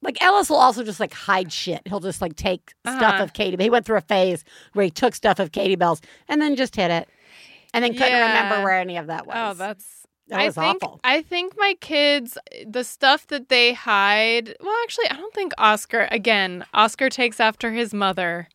[0.00, 1.82] Like Ellis will also just like hide shit.
[1.86, 3.22] He'll just like take stuff Uh-huh.
[3.24, 3.62] of Katie.
[3.62, 6.76] He went through a phase where he took stuff of Katie Bell's and then just
[6.76, 7.08] hid it.
[7.74, 8.28] And then couldn't Yeah.
[8.28, 9.34] remember where any of that was.
[9.36, 11.00] Oh, that's That I was think awful.
[11.02, 14.54] I think my kids the stuff that they hide.
[14.60, 16.06] Well, actually, I don't think Oscar.
[16.12, 18.48] Again, Oscar takes after his mother,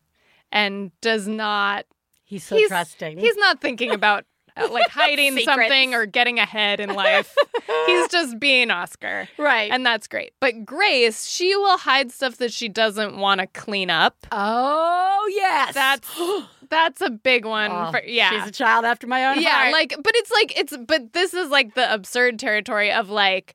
[0.50, 1.84] and does not.
[2.34, 3.18] He's so he's- trusting.
[3.18, 4.24] He's not thinking about
[4.56, 7.34] uh, like hiding something or getting ahead in life.
[7.86, 9.28] he's just being Oscar.
[9.38, 9.70] right.
[9.70, 10.32] And that's great.
[10.40, 14.16] But Grace, she will hide stuff that she doesn't want to clean up.
[14.32, 15.74] oh yes.
[15.74, 16.08] That's
[16.70, 17.70] that's a big one.
[17.72, 18.30] Oh, for, yeah.
[18.30, 19.72] She's a child after my own yeah heart.
[19.72, 23.54] like but it's like it's but this is like the absurd territory of like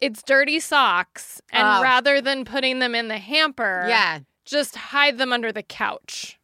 [0.00, 1.82] it's dirty socks and Oh.
[1.82, 4.18] rather than putting them in the hamper yeah.
[4.44, 6.40] just hide them under the couch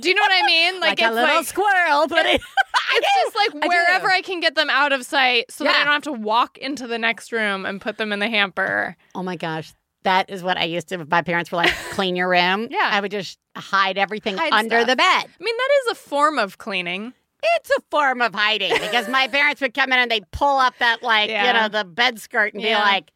[0.00, 2.40] do you know what i mean Like, like, a it's little like squirrel, but it,
[2.92, 3.68] it's just like I do.
[3.68, 6.56] wherever I can get them out of sight so that I don't have to walk
[6.58, 8.96] into the next room and put them in the hamper.
[9.14, 9.72] Oh my gosh.
[10.04, 11.04] That is what I used to.
[11.04, 12.68] My parents were like, clean your room.
[12.70, 12.88] Yeah.
[12.92, 14.88] I would just hide everything Hide under stuff.
[14.88, 15.04] the bed.
[15.04, 17.12] I mean, that is a form of cleaning.
[17.56, 20.74] It's a form of hiding because my parents would come in and they'd pull up
[20.78, 23.10] that, like, you know, the bed skirt and be like,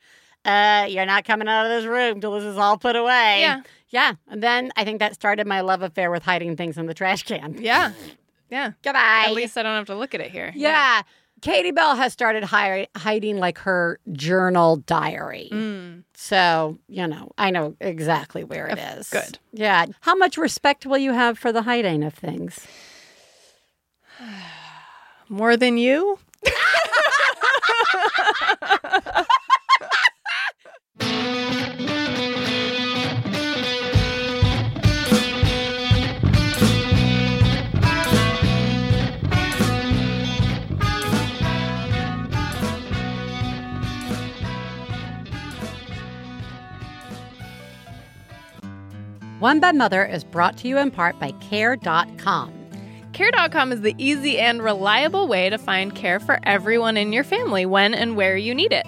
[0.44, 3.40] uh, you're not coming out of this room till this is all put away.
[3.40, 3.62] Yeah.
[3.88, 4.14] Yeah.
[4.28, 7.22] And then I think that started my love affair with hiding things in the trash
[7.24, 7.56] can.
[7.58, 7.92] Yeah.
[8.50, 8.72] Yeah.
[8.82, 9.24] Goodbye.
[9.26, 10.52] At least I don't have to look at it here.
[10.54, 11.02] Yeah.
[11.42, 15.48] Katie Bell has started hi- hiding like her journal diary.
[15.52, 16.04] Mm.
[16.14, 19.38] So, you know, I know exactly where it Uh, good.
[19.52, 19.86] Yeah.
[20.02, 22.66] How much respect will you have for the hiding of things?
[25.28, 26.18] More than you?
[49.42, 52.52] One Bad Mother is brought to you in part by Care.com.
[53.12, 57.66] Care.com is the easy and reliable way to find care for everyone in your family
[57.66, 58.86] when and where you need it.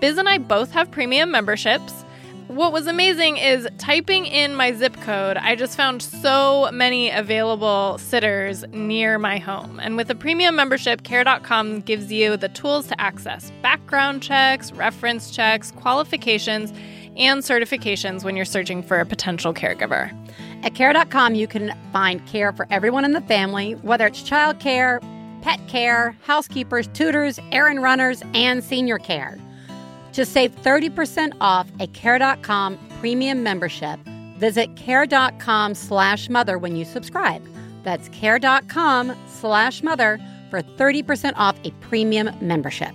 [0.00, 2.04] Biz and I both have premium memberships.
[2.48, 7.96] What was amazing is typing in my zip code, I just found so many available
[7.98, 9.78] sitters near my home.
[9.78, 15.30] And with a premium membership, Care.com gives you the tools to access background checks, reference
[15.30, 16.72] checks, qualifications,
[17.16, 20.12] and certifications when you're searching for a potential caregiver.
[20.62, 25.00] At Care.com, you can find care for everyone in the family, whether it's child care,
[25.42, 29.38] pet care, housekeepers, tutors, errand runners, and senior care.
[30.12, 33.98] To save 30% off a Care.com premium membership,
[34.38, 37.42] visit Care.com slash mother when you subscribe.
[37.82, 40.18] That's Care.com slash mother
[40.50, 42.94] for 30% off a premium membership.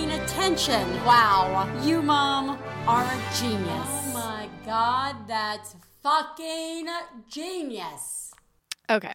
[0.31, 0.87] attention.
[1.03, 1.69] Wow.
[1.83, 3.67] You, Mom, are a genius.
[3.67, 6.87] Oh my god, that's fucking
[7.29, 8.33] genius.
[8.89, 9.13] Okay.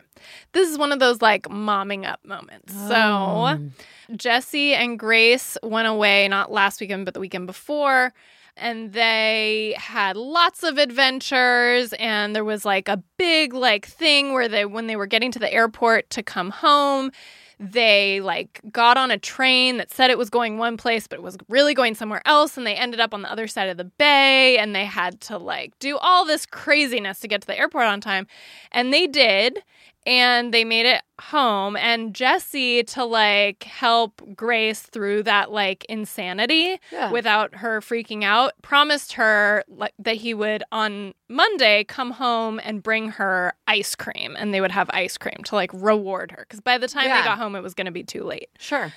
[0.53, 2.75] This is one of those like momming up moments.
[2.75, 3.73] So, um.
[4.15, 8.13] Jesse and Grace went away not last weekend, but the weekend before.
[8.59, 11.95] And they had lots of adventures.
[11.95, 15.39] And there was like a big like thing where they, when they were getting to
[15.39, 17.11] the airport to come home,
[17.59, 21.23] they like got on a train that said it was going one place but it
[21.23, 23.85] was really going somewhere else and they ended up on the other side of the
[23.85, 27.87] bay and they had to like do all this craziness to get to the airport
[27.87, 28.27] on time.
[28.73, 29.63] And they did
[30.07, 36.79] and they made it home and Jesse to like help Grace through that like insanity
[36.93, 37.11] Yeah.
[37.11, 42.83] without her freaking out promised her like that he would on Monday come home and
[42.83, 46.61] bring her ice cream and they would have ice cream to like reward her cuz
[46.61, 47.21] by the time Yeah.
[47.23, 48.49] they got home it was going to be too late.
[48.59, 48.93] Sure.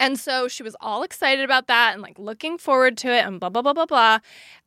[0.00, 3.38] And so she was all excited about that and like looking forward to it and
[3.38, 4.18] blah, blah, blah, blah, blah.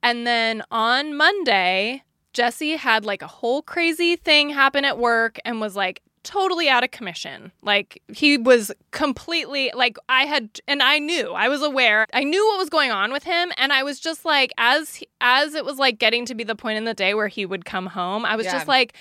[0.01, 2.03] And then on Monday,
[2.37, 6.83] Jesse had like a whole crazy thing happen at work and was like totally out
[6.83, 7.51] of commission.
[7.61, 12.05] Like he was completely like I had and I knew, I was aware.
[12.13, 15.55] I knew what was going on with him and I was just like as as
[15.55, 17.87] it was like getting to be the point in the day where he would come
[17.87, 18.51] home, I was Yeah.
[18.53, 18.93] just like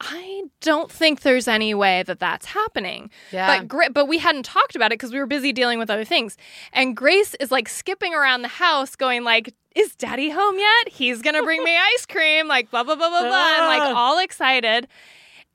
[0.00, 3.10] I don't think there's any way that that's happening.
[3.30, 3.62] Yeah.
[3.64, 6.36] But but we hadn't talked about it because we were busy dealing with other things.
[6.72, 10.88] And Grace is like skipping around the house, going like, "Is Daddy home yet?
[10.88, 14.18] He's gonna bring me ice cream." Like blah blah blah blah blah, I'm like all
[14.18, 14.88] excited.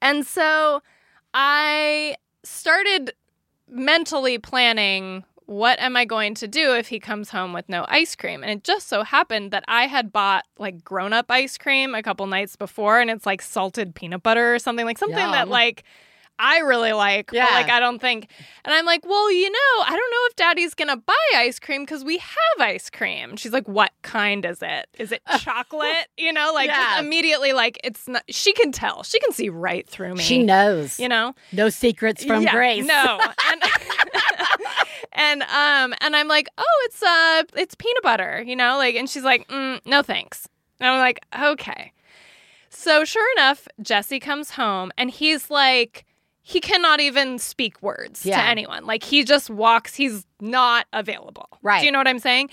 [0.02, 0.82] And so
[1.34, 3.14] I started
[3.68, 8.16] mentally planning what am I going to do if he comes home with no ice
[8.16, 8.44] cream?
[8.44, 12.04] And it just so happened that I had bought like grown up ice cream a
[12.04, 15.84] couple nights before and it's like salted peanut butter or something like something that like
[16.42, 17.46] I really like, Yeah.
[17.46, 18.30] but like I don't think.
[18.64, 21.84] And I'm like, well, you know, I don't know if Daddy's gonna buy ice cream
[21.84, 23.36] because we have ice cream.
[23.36, 24.88] She's like, what kind is it?
[24.98, 26.08] Is it chocolate?
[26.18, 27.00] You know, like Yeah.
[27.00, 28.24] immediately, like it's not.
[28.30, 29.04] She can tell.
[29.04, 30.24] She can see right through me.
[30.24, 30.98] She knows.
[31.00, 32.86] You know, No secrets from Yeah, Grace.
[32.86, 33.20] No.
[33.52, 33.64] And,
[35.14, 38.78] and um and I'm like, "Oh, it's uh it's peanut butter," you know?
[38.78, 40.48] Like and she's like, mm, "No, thanks."
[40.80, 41.92] And I'm like, "Okay."
[42.70, 46.06] So sure enough, Jesse comes home and he's like
[46.50, 48.42] he cannot even speak words Yeah.
[48.42, 48.86] to anyone.
[48.86, 51.48] Like he just walks, he's not available.
[51.62, 51.80] Right.
[51.82, 52.50] Do you know what I'm saying?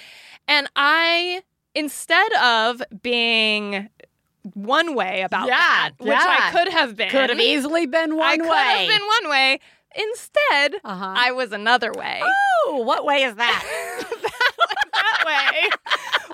[0.46, 1.42] And I
[1.74, 3.88] instead of being
[4.54, 6.12] one way about Yeah, that, which.
[6.14, 7.08] I could have been.
[7.08, 8.56] Could have easily been one I could way.
[8.56, 9.60] have been one way.
[9.96, 11.14] Instead, Uh-huh.
[11.16, 12.20] I was another way.
[12.66, 13.64] Oh, what way is that?
[14.92, 15.68] that way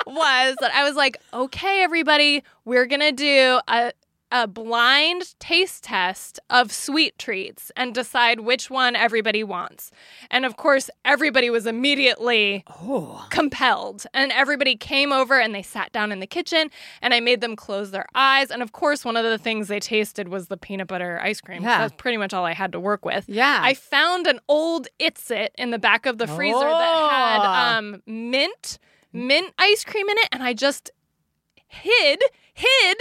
[0.14, 3.92] was that I was like, okay, everybody, we're gonna do a
[4.32, 9.90] a blind taste test of sweet treats and decide which one everybody wants.
[10.30, 13.26] And of course, everybody was immediately oh.
[13.28, 14.06] compelled.
[14.14, 16.70] And everybody came over and they sat down in the kitchen
[17.02, 18.50] and I made them close their eyes.
[18.50, 21.62] And of course, one of the things they tasted was the peanut butter ice cream.
[21.62, 21.78] Yeah.
[21.78, 23.28] That's pretty much all I had to work with.
[23.28, 23.60] Yeah.
[23.62, 27.78] I found an old It's It in the back of the freezer that had Oh.
[27.78, 28.78] um, mint,
[29.12, 30.28] mint ice cream in it.
[30.32, 30.90] And I just
[31.68, 32.22] hid,
[32.54, 32.98] hid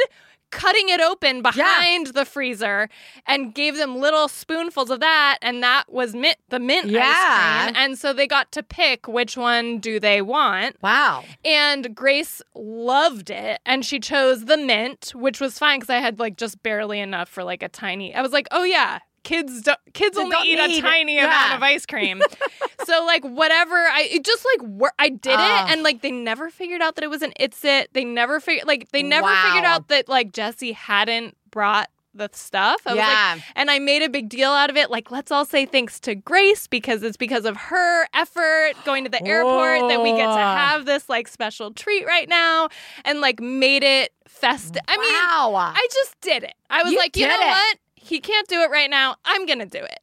[0.52, 2.90] cutting it open behind the freezer
[3.26, 7.02] and gave them little spoonfuls of that and that was mint the mint Yeah.
[7.04, 11.24] ice cream and so they got to pick which one do they want wow.
[11.46, 16.20] and Grace loved it and she chose the mint which was fine cuz I had
[16.20, 19.80] like just barely enough for like a tiny I was like oh yeah kids don't
[19.94, 21.26] kids They only eat need a tiny Yeah.
[21.26, 22.22] amount of ice cream
[22.86, 25.66] so like whatever I it just like wor- I did Ah.
[25.68, 28.40] it and like they never figured out that it was an it's it they never
[28.40, 29.44] figured like they never Wow.
[29.46, 33.38] figured out that like Jesse hadn't brought the stuff I was like yeah.
[33.56, 34.92] and I made a big deal out of it.
[34.92, 39.10] Like, let's all say thanks to Grace because it's because of her effort going to
[39.10, 42.68] the airport that we get to have this like special treat right now
[43.06, 44.82] and like made it festive.
[44.90, 45.72] I mean, wow.
[45.74, 46.54] I just did it.
[46.70, 47.40] I was You like, you know it.
[47.48, 47.78] what?
[48.04, 49.16] He can't do it right now.
[49.26, 50.00] I'm going to do it.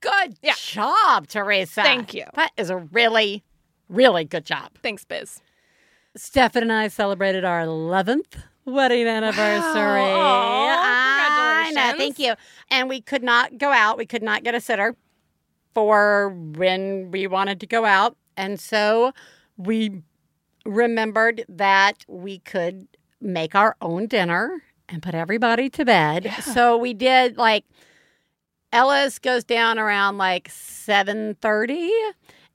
[0.00, 0.54] good Yeah.
[0.56, 1.82] job, Theresa.
[1.82, 2.24] Thank you.
[2.34, 3.42] That is a really,
[3.88, 4.70] really good job.
[4.82, 5.40] Thanks, Biz.
[6.16, 10.00] Stefan and I celebrated our 11th wedding anniversary.
[10.02, 11.74] Aw, I know.
[11.74, 11.96] congratulations.
[11.98, 12.34] Thank you.
[12.70, 13.98] And we could not go out.
[13.98, 14.94] We could not get a sitter
[15.74, 18.16] for when we wanted to go out.
[18.36, 19.12] And so
[19.56, 20.02] we
[20.64, 22.86] remembered that we could
[23.20, 26.32] make our own dinner and put everybody to bed.
[26.42, 27.64] So we did like
[28.72, 31.90] Ellis goes down around like 7:30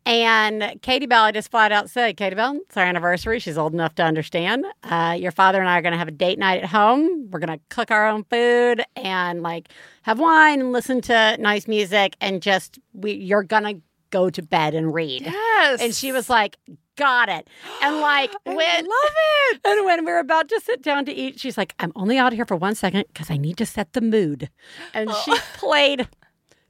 [0.05, 3.39] and Katie Bell, I just flat out said, Katie Bell, it's our anniversary.
[3.39, 4.65] She's old enough to understand.
[4.83, 7.29] Uh, your father and I are going to have a date night at home.
[7.31, 9.69] We're going to cook our own food and like
[10.01, 14.41] have wine and listen to nice music and just we you're going to go to
[14.41, 15.21] bed and read.
[15.21, 15.81] Yes.
[15.81, 16.57] And she was like,
[16.95, 17.47] "Got it."
[17.81, 19.15] And like I when love
[19.51, 19.59] it.
[19.65, 22.33] and when we were about to sit down to eat, she's like, "I'm only out
[22.33, 24.49] here for one second because I need to set the mood."
[24.93, 25.41] And she Oh.
[25.55, 26.07] played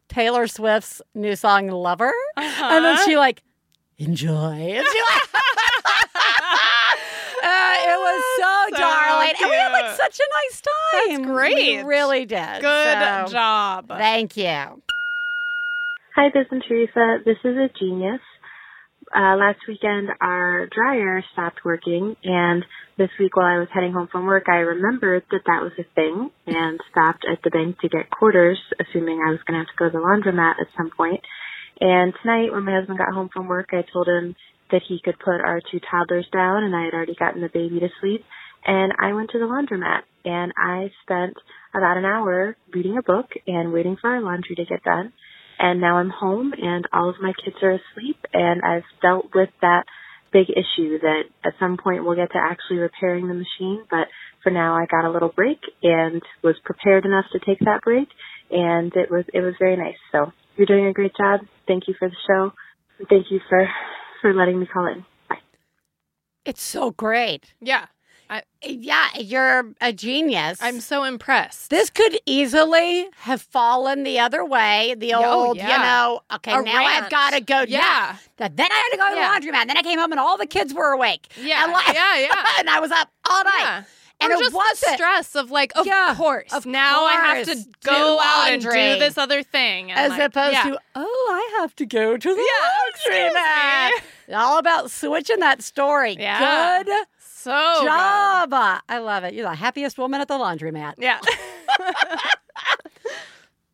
[0.10, 2.80] Taylor Swift's new song "Lover," and Uh-huh.
[2.82, 3.44] then she like,
[3.98, 5.24] "Enjoy." And she like,
[7.44, 11.18] uh, it was so, So darling, and we had like such a nice time.
[11.22, 11.56] That's great.
[11.56, 12.62] We really did.
[12.62, 13.88] Good So, job.
[13.88, 14.82] Thank you.
[16.16, 17.18] Hi, this is Teresa.
[17.26, 18.22] This is a genius.
[19.14, 22.66] Uh, last weekend, our dryer stopped working, and
[22.98, 25.86] this week while I was heading home from work, I remembered that that was a
[25.94, 29.70] thing and stopped at the bank to get quarters, assuming I was going to have
[29.70, 31.22] to go to the laundromat at some point.
[31.80, 34.36] And tonight, when my husband got home from work, I told him
[34.72, 37.82] that he could put our two toddlers down, and I had already gotten the baby
[37.82, 38.26] to sleep.
[38.66, 41.38] And I went to the laundromat, and I spent
[41.76, 45.14] about an hour reading a book and waiting for our laundry to get done
[45.60, 49.50] and now I'm home and all of my kids are asleep and I've dealt with
[49.62, 49.84] that
[50.32, 54.08] big issue that at some point we'll get to actually repairing the machine, but
[54.42, 58.08] for now I got a little break and was prepared enough to take that break
[58.52, 59.98] and it was it was very nice.
[60.12, 61.42] So you're doing a great job.
[61.68, 62.54] Thank you for the show.
[63.10, 63.68] Thank you for
[64.22, 65.06] for letting me call in.
[65.30, 65.38] Bye.
[66.46, 67.54] It's so great.
[67.62, 67.88] Yeah.
[68.64, 70.60] Yeah, you're a genius.
[70.62, 71.70] I'm so impressed.
[71.70, 74.96] This could easily have fallen the other way.
[74.98, 77.66] The Oh, old, you know, okay, A now I've got to go.
[77.68, 78.16] Yeah.
[78.38, 79.40] Then I had to go to Yeah.
[79.40, 79.68] the laundromat.
[79.68, 81.28] Then I came home and all the kids were awake.
[81.42, 81.64] Yeah.
[81.64, 82.18] And like- yeah.
[82.20, 82.46] Yeah.
[82.60, 83.54] and I was up all night.
[83.60, 83.84] Yeah.
[84.22, 84.94] And or it just the wasn't.
[84.96, 88.62] stress of like, of Yeah, course, of now I have to course, go out and
[88.62, 90.64] do this other thing, and As like, opposed yeah.
[90.64, 93.90] to, oh, I have to go to the Yeah, laundromat.
[93.90, 96.16] excuse All about switching that story.
[96.18, 96.84] Yeah.
[96.84, 96.94] Good
[97.44, 97.86] so good.
[97.88, 98.54] job.
[98.90, 99.34] I love it.
[99.34, 100.94] You're the happiest woman at the laundromat.
[100.98, 101.20] Yeah.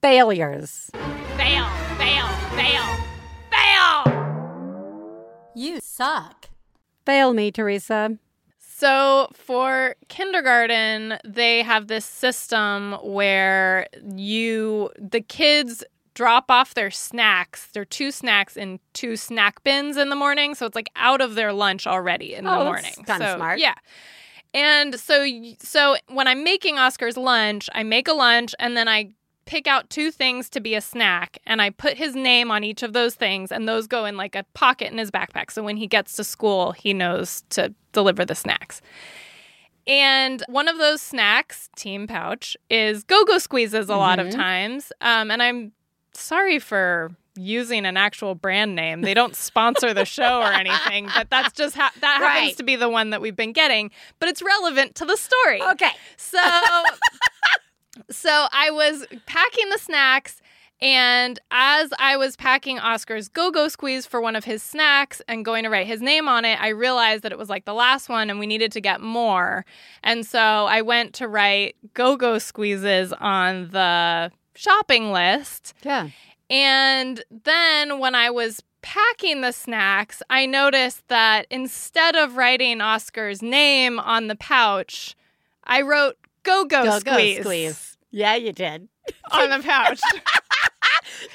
[0.02, 0.90] Failures.
[1.38, 1.66] fail,
[1.98, 2.84] fail, fail,
[3.52, 5.22] fail.
[5.56, 6.50] You suck.
[7.06, 8.18] Fail me, Theresa.
[8.60, 15.84] So for kindergarten, they have this system where you the kids
[16.20, 20.66] drop off their snacks, their two snacks in two snack bins in the morning, so
[20.66, 22.92] it's like out of their lunch already in Oh, the morning.
[23.06, 23.58] kinda So, smart.
[23.58, 23.76] Yeah.
[24.54, 25.26] And so
[25.62, 29.12] so when I'm making Oscar's lunch, I make a lunch and then I
[29.46, 32.84] pick out two things to be a snack and I put his name on each
[32.84, 35.78] of those things and those go in like a pocket in his backpack so when
[35.78, 38.82] he gets to school he knows to deliver the snacks.
[39.88, 44.36] And one of those snacks, team pouch, is go-go squeezes a lot of Mhm.
[44.36, 44.92] times.
[45.02, 45.72] Um, and I'm
[46.20, 49.02] sorry for using an actual brand name.
[49.02, 52.76] They don't sponsor the show or anything, but that's just ha- that happens to be
[52.76, 53.92] the one that we've been getting.
[54.20, 55.62] But it's relevant to the story.
[55.62, 55.92] Okay.
[56.18, 56.40] So
[58.10, 60.42] so I was packing the snacks
[60.82, 65.64] and as I was packing Oscar's go-go squeeze for one of his snacks and going
[65.64, 68.30] to write his name on it, I realized that it was like the last one
[68.30, 69.66] and we needed to get more.
[70.04, 75.74] And so I went to write go-go squeezes on the shopping list.
[75.84, 76.10] Yeah.
[76.50, 83.42] And then when I was packing the snacks, I noticed that instead of writing Oscar's
[83.42, 85.16] name on the pouch,
[85.64, 87.98] I wrote go go squeeze, squeeze.
[88.12, 88.90] Yeah, you did.
[89.32, 90.02] on the pouch.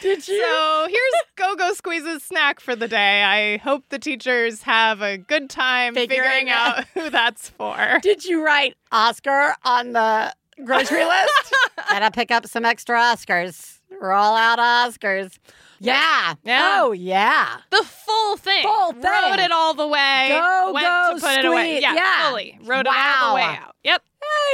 [0.00, 0.40] Did you?
[0.40, 3.22] so here's go go squeeze's snack for the day.
[3.22, 7.98] I hope the teachers have a good time Figuring figuring out who that's for.
[8.00, 10.32] Did you write Oscar on the
[10.64, 11.54] grocery list?
[11.90, 13.78] Gotta pick up some extra Oscars.
[14.00, 15.38] Roll out Oscars.
[15.80, 16.34] Yeah.
[16.44, 16.78] Yeah.
[16.80, 17.58] Oh, yeah.
[17.70, 18.62] The full thing.
[18.62, 19.02] Full thing.
[19.02, 20.28] Wrote it all the way.
[20.30, 21.80] Go, went go, to put it away.
[21.80, 22.28] Yeah, Yeah.
[22.28, 22.58] fully.
[22.62, 23.76] Wrote it all the way out.
[23.84, 24.02] Yep.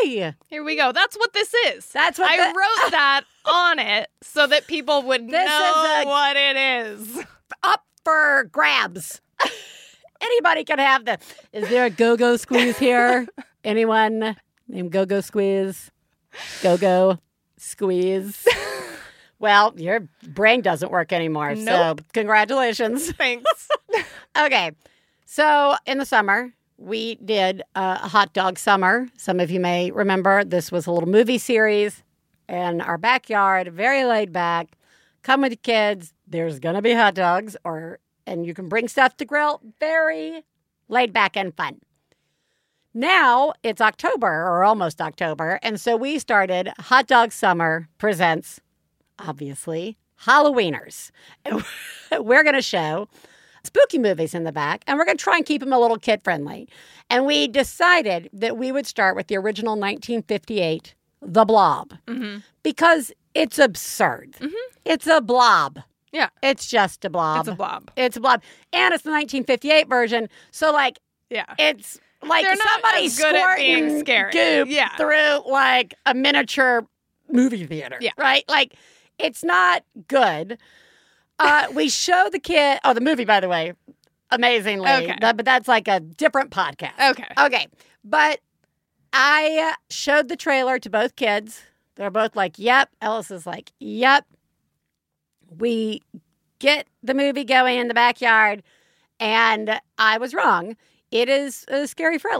[0.03, 0.35] Hey.
[0.49, 0.93] Here we go.
[0.93, 1.87] That's what this is.
[1.87, 6.05] That's what I the- wrote that on it so that people would This know a-
[6.07, 7.25] what it is.
[7.63, 9.21] Up for grabs.
[10.21, 11.19] Anybody can have the.
[11.53, 13.27] Is there a go go squeeze here?
[13.65, 14.37] Anyone
[14.71, 15.91] named Go Go Squeeze?
[16.63, 17.19] Go Go
[17.57, 18.47] Squeeze.
[19.41, 21.57] Well, your brain doesn't work anymore.
[21.57, 23.11] So, congratulations.
[23.17, 23.69] Thanks.
[24.39, 24.71] Okay.
[25.27, 29.09] So in the summer, we did uh, a hot dog summer.
[29.17, 32.05] Some of you may remember this was a little movie series
[32.49, 34.69] in our backyard, very laid back.
[35.23, 36.13] Come with the kids.
[36.29, 39.61] There's going to be hot dogs or and you can bring stuff to grill.
[39.81, 40.45] Very
[40.89, 41.81] laid back and fun.
[42.95, 45.59] Now it's October or almost October.
[45.63, 48.61] And so we started Hot Dog Summer Presents,
[49.19, 51.11] obviously, Halloweeners.
[52.21, 53.09] We're going to show
[53.63, 55.99] spooky movies in the back, and we're going to try and keep them a little
[55.99, 56.69] kid friendly.
[57.11, 62.39] And we decided that we would start with the original 1958, The Blob, mm-hmm.
[62.63, 64.33] because it's absurd.
[64.41, 64.55] Mm-hmm.
[64.87, 65.81] It's a blob.
[66.11, 66.31] Yeah.
[66.43, 67.41] It's just a blob.
[67.41, 67.91] It's a blob.
[67.97, 68.43] It's a blob.
[68.73, 70.29] And it's the 1958 version.
[70.51, 71.45] So, like, Yeah.
[71.59, 74.33] it's like They're somebody good at being squirting scary.
[74.33, 74.95] goop Yeah.
[74.97, 76.87] through like a miniature
[77.31, 77.97] movie theater.
[78.01, 78.11] Yeah.
[78.19, 78.45] Right?
[78.49, 78.75] Like
[79.19, 80.59] it's not good.
[81.39, 83.73] Uh, we show the kid oh the movie by the way,
[84.31, 84.91] amazingly.
[84.91, 85.17] Okay.
[85.21, 87.11] That- but that's like a different podcast.
[87.11, 87.27] Okay.
[87.39, 87.67] Okay.
[88.05, 88.41] But
[89.13, 91.63] I showed the trailer to both kids.
[91.97, 92.89] They're both like, yep.
[93.03, 94.25] Ellis is like, yep.
[95.59, 96.01] We
[96.61, 98.63] get the movie going in the backyard,
[99.19, 100.77] and I was wrong.
[101.11, 102.31] It is uh, scary for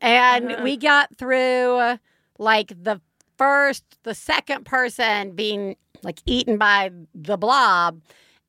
[0.00, 0.62] And Uh-huh.
[0.64, 1.98] we got through
[2.38, 3.00] like the
[3.38, 8.00] first, the second person being like eaten by the blob.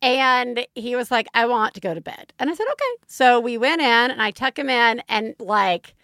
[0.02, 2.34] And he was like, I want to go to bed.
[2.38, 3.04] And I said, okay.
[3.08, 5.96] So we went in and I tuck him in and like,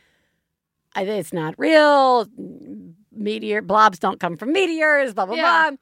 [0.95, 2.27] it's not real.
[3.11, 5.69] Meteor blobs don't come from meteors, blah, blah, Yeah.
[5.69, 5.77] blah.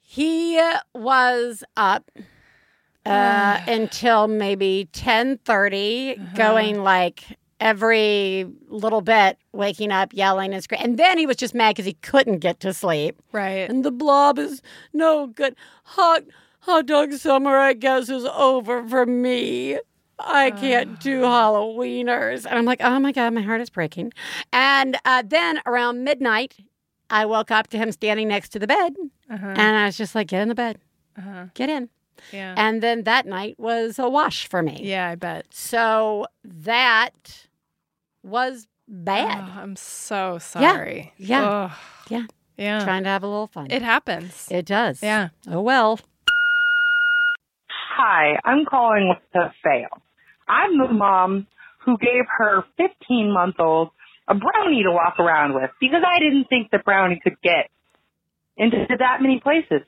[0.00, 0.60] He
[0.94, 2.10] was up
[3.06, 7.24] uh, until maybe 1030, going like
[7.60, 10.84] every little bit, waking up, yelling and screaming.
[10.86, 13.20] And then he was just mad because he couldn't get to sleep.
[13.32, 13.68] Right.
[13.70, 15.54] And the blob is no good.
[15.84, 16.22] Hot
[16.60, 19.78] hot dog summer, I guess, is over for me.
[20.18, 22.46] I can't do Halloweeners.
[22.46, 24.12] And I'm like, oh my God, my heart is breaking.
[24.52, 26.56] And uh, then around midnight,
[27.10, 28.94] I woke up to him standing next to the bed.
[29.30, 29.46] Uh-huh.
[29.46, 30.78] And I was just like, get in the bed,
[31.18, 31.46] Uh-huh.
[31.54, 31.88] get in.
[32.32, 32.54] Yeah.
[32.56, 34.80] And then that night was a wash for me.
[34.82, 35.46] yeah, I bet.
[35.50, 37.46] So that
[38.22, 39.44] was bad.
[39.48, 41.12] Oh, I'm so sorry.
[41.16, 41.42] Yeah.
[41.44, 41.72] Ugh.
[42.08, 42.26] Yeah.
[42.56, 42.84] Yeah.
[42.84, 43.68] Trying to have a little fun.
[43.70, 44.46] It happens.
[44.50, 45.02] it does.
[45.02, 45.30] Yeah.
[45.50, 45.98] Oh, well.
[47.96, 50.02] Hi, I'm calling with a fail.
[50.48, 51.46] I'm the mom
[51.84, 53.90] who gave her 15 month old
[54.28, 57.70] a brownie to walk around with because I didn't think that brownie could get
[58.56, 59.82] into that many places.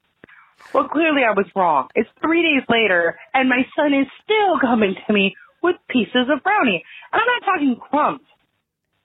[0.72, 1.88] Well, clearly I was wrong.
[1.94, 6.42] It's three days later and my son is still coming to me with pieces of
[6.42, 6.84] brownie.
[7.12, 8.26] And I'm not talking crumbs.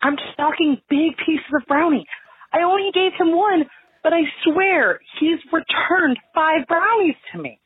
[0.01, 2.05] I'm just talking big pieces of brownie.
[2.53, 3.65] I only gave him one,
[4.03, 7.59] but I swear he's returned five brownies to me.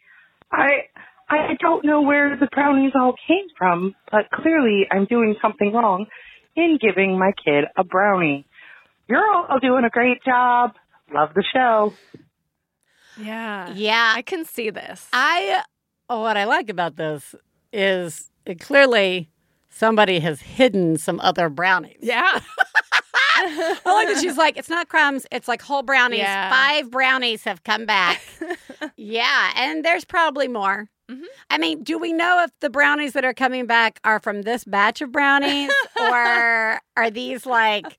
[0.51, 0.89] I
[1.29, 6.05] I don't know where the brownies all came from, but clearly I'm doing something wrong
[6.55, 8.45] in giving my kid a brownie.
[9.07, 10.71] You're all doing a great job.
[11.13, 11.93] Love the show.
[13.17, 13.71] Yeah.
[13.73, 14.13] Yeah.
[14.15, 15.07] I can see this.
[15.13, 15.63] I
[16.07, 17.33] what I like about this
[17.71, 19.29] is it clearly
[19.69, 21.97] somebody has hidden some other brownies.
[22.01, 22.39] yeah.
[23.35, 26.19] I like that she's like, it's not crumbs, it's like whole brownies.
[26.19, 26.49] Yeah.
[26.51, 28.21] Five brownies have come back.
[28.95, 30.87] yeah, and there's probably more.
[31.09, 31.23] Mhm.
[31.49, 34.63] I mean, do we know if the brownies that are coming back are from this
[34.65, 37.97] batch of brownies or are these like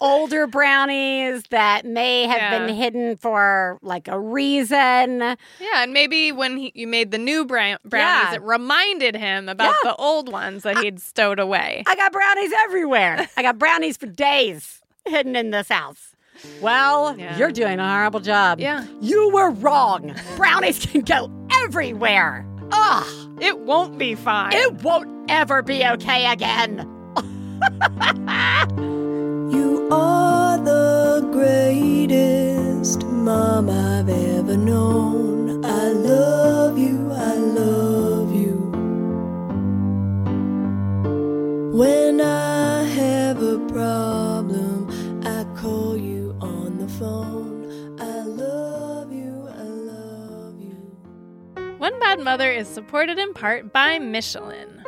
[0.00, 2.58] older brownies that may have Yeah.
[2.66, 5.20] been hidden for like a reason?
[5.20, 5.36] Yeah,
[5.76, 8.34] and maybe when he, you made the new brown, brownies, Yeah.
[8.36, 9.90] it reminded him about Yeah.
[9.92, 11.82] the old ones that he'd stowed away.
[11.86, 13.28] I got brownies everywhere.
[13.36, 16.12] I got brownies for days hidden in this house.
[16.60, 18.60] Well, you're doing a horrible job.
[18.60, 18.84] Yeah.
[19.00, 20.14] You were wrong.
[20.36, 21.30] Brownies can go
[21.62, 22.44] everywhere.
[22.72, 23.38] Ugh.
[23.40, 24.52] It won't be fine.
[24.52, 26.86] It won't ever be okay again.
[29.90, 35.64] Are the greatest mom I've ever known.
[35.64, 38.56] I love you, I love you.
[41.72, 44.90] When I have a problem,
[45.24, 48.00] I call you on the phone.
[48.00, 51.76] I love you, I love you.
[51.78, 54.82] One Bad Mother is supported in part by Michelin.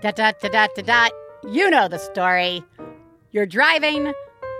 [0.00, 1.12] Dot, dot, dot, dot, dot, dot.
[1.50, 2.62] You know the story.
[3.30, 4.14] You're driving,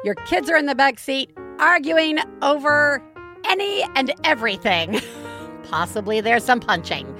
[0.05, 3.03] your kids are in the back seat, arguing over
[3.45, 5.01] any and everything.
[5.65, 7.15] Possibly there's some punching.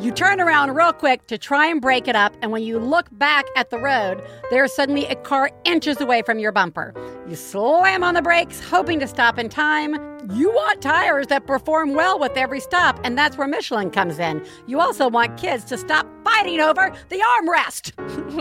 [0.00, 3.06] You turn around real quick to try and break it up, and when you look
[3.12, 6.92] back at the road, there's suddenly a car inches away from your bumper.
[7.26, 9.94] You slam on the brakes, hoping to stop in time.
[10.34, 14.44] You want tires that perform well with every stop, and that's where Michelin comes in.
[14.66, 17.92] You also want kids to stop fighting over the armrest.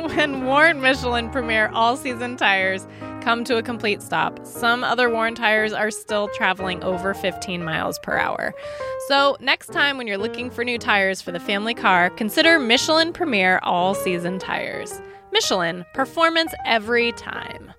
[0.15, 2.87] when worn Michelin Premier all season tires
[3.23, 7.97] come to a complete stop, some other worn tires are still traveling over 15 miles
[7.99, 8.53] per hour.
[9.07, 13.13] So, next time when you're looking for new tires for the family car, consider Michelin
[13.13, 15.01] Premier all season tires.
[15.31, 17.73] Michelin, performance every time.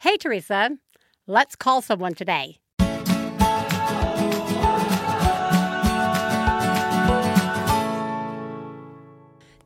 [0.00, 0.70] Hey, Theresa,
[1.26, 2.58] let's call someone today.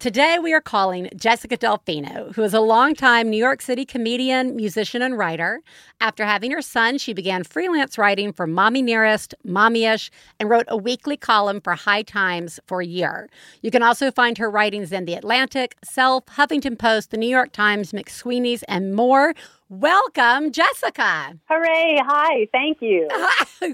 [0.00, 5.02] Today, we are calling Jessica Delfino, who is a longtime New York City comedian, musician,
[5.02, 5.60] and writer.
[6.00, 10.76] After having her son, she began freelance writing for Mommy Nearest, Mommyish, and wrote a
[10.78, 13.28] weekly column for High Times for a year.
[13.60, 17.52] You can also find her writings in The Atlantic, Self, Huffington Post, The New York
[17.52, 19.34] Times, McSweeney's, and more.
[19.72, 21.38] Welcome, Jessica.
[21.48, 21.96] Hooray!
[22.04, 23.06] Hi, thank you.
[23.62, 23.72] Woo!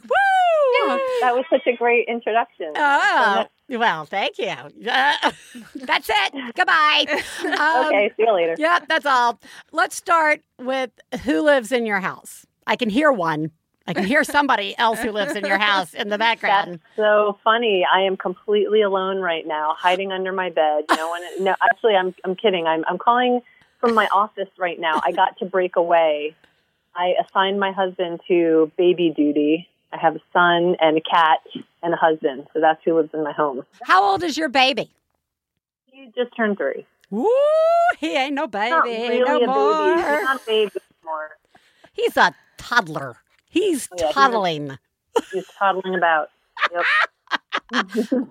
[1.22, 2.74] That was such a great introduction.
[2.76, 4.49] Oh, well, thank you.
[4.49, 5.32] Uh,
[5.74, 6.55] that's it.
[6.55, 7.07] Goodbye.
[7.47, 8.57] Um, okay, see you later.
[8.59, 9.40] Yep, that's all.
[9.72, 10.90] Let's start with
[11.24, 12.44] who lives in your house.
[12.66, 13.51] I can hear one.
[13.86, 16.72] I can hear somebody else who lives in your house in the background.
[16.72, 17.86] That's so funny.
[17.90, 20.84] I am completely alone right now, hiding under my bed.
[20.94, 21.22] No one.
[21.40, 22.14] No, actually, I'm.
[22.24, 22.66] I'm kidding.
[22.66, 22.84] I'm.
[22.86, 23.40] I'm calling
[23.81, 25.01] from my office right now.
[25.05, 26.35] I got to break away.
[26.95, 29.68] I assigned my husband to baby duty.
[29.93, 31.39] I have a son and a cat
[31.83, 33.64] and a husband, so that's who lives in my home.
[33.83, 34.91] How old is your baby?
[35.87, 36.87] He just turned three.
[37.11, 37.29] Woo!
[37.99, 39.97] He ain't no baby Not really no a more.
[39.97, 40.01] baby.
[40.03, 41.31] He's not a baby anymore.
[41.93, 43.16] He's a toddler.
[43.49, 44.79] He's Oh, yeah, he's toddling.
[45.33, 46.31] He's toddling about.
[46.72, 46.85] Yep.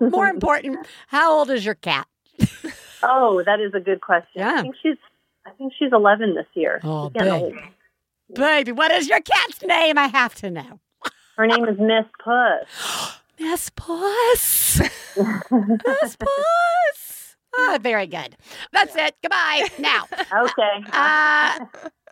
[0.12, 2.06] More important, how old is your cat?
[3.02, 4.28] Oh, that is a good question.
[4.40, 4.54] Yeah.
[4.58, 4.96] I think she's
[5.46, 6.80] I think she's 11 this year.
[6.82, 7.30] Oh, baby.
[7.30, 7.54] old.
[8.34, 9.96] Baby, what is your cat's name?
[9.96, 10.80] I have to know.
[11.36, 13.18] Her name is Miss Puss.
[13.38, 14.80] Miss Puss.
[15.20, 17.05] Miss Puss.
[17.58, 18.36] Oh, very good.
[18.72, 19.14] That's it.
[19.22, 19.68] Goodbye.
[19.78, 20.04] Now,
[20.44, 20.84] Okay.
[20.92, 21.58] uh,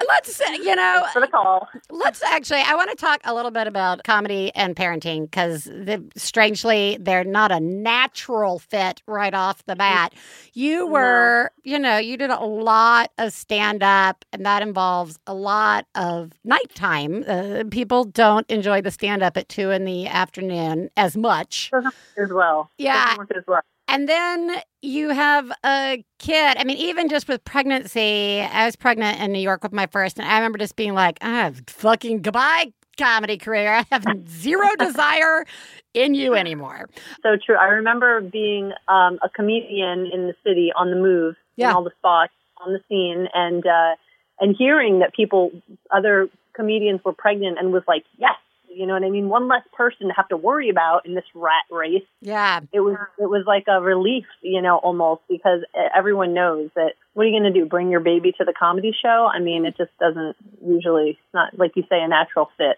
[0.08, 1.68] let's, uh, you know, Thanks for the call.
[1.90, 5.68] let's actually, I want to talk a little bit about comedy and parenting because
[6.16, 10.14] strangely, they're not a natural fit right off the bat.
[10.54, 15.34] You were, you know, you did a lot of stand up, and that involves a
[15.34, 17.24] lot of nighttime.
[17.26, 21.70] Uh, people don't enjoy the stand up at two in the afternoon as much.
[21.70, 21.84] Doesn't
[22.16, 22.70] work as well.
[22.78, 23.04] Yeah.
[23.04, 23.60] Doesn't work as well.
[23.88, 24.50] And then
[24.82, 26.56] you have a kid.
[26.58, 30.18] I mean, even just with pregnancy, I was pregnant in New York with my first,
[30.18, 33.72] and I remember just being like, ah, fucking goodbye, comedy career.
[33.72, 35.44] I have zero desire
[35.92, 36.88] in you anymore.
[37.22, 37.56] So true.
[37.56, 41.70] I remember being um, a comedian in the city on the move Yeah.
[41.70, 42.32] in all the spots
[42.64, 43.96] on the scene and uh,
[44.40, 45.50] and hearing that people
[45.90, 48.36] other comedians were pregnant and was like, Yes,
[48.74, 49.28] you know what I mean?
[49.28, 52.02] One less person to have to worry about in this rat race.
[52.20, 52.60] Yeah.
[52.72, 55.60] it was it was like a relief, you know, almost because
[55.96, 57.66] everyone knows that what are you going to do?
[57.66, 59.30] Bring your baby to the comedy show?
[59.32, 62.76] I mean, it just doesn't usually it's not like you say a natural fit.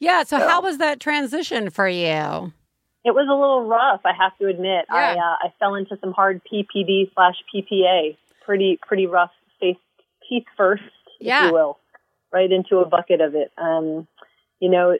[0.00, 0.24] Yeah.
[0.24, 2.52] So, how was that transition for you?
[3.04, 4.86] It was a little rough, I have to admit.
[4.90, 5.20] I Yeah.
[5.22, 9.30] uh, I fell into some hard PPD slash PPA, pretty pretty rough
[9.60, 9.76] face
[10.28, 10.82] teeth first,
[11.20, 11.44] Yeah.
[11.44, 11.78] if you will,
[12.32, 13.52] right into a bucket of it.
[13.56, 14.08] Um,
[14.60, 14.96] you know,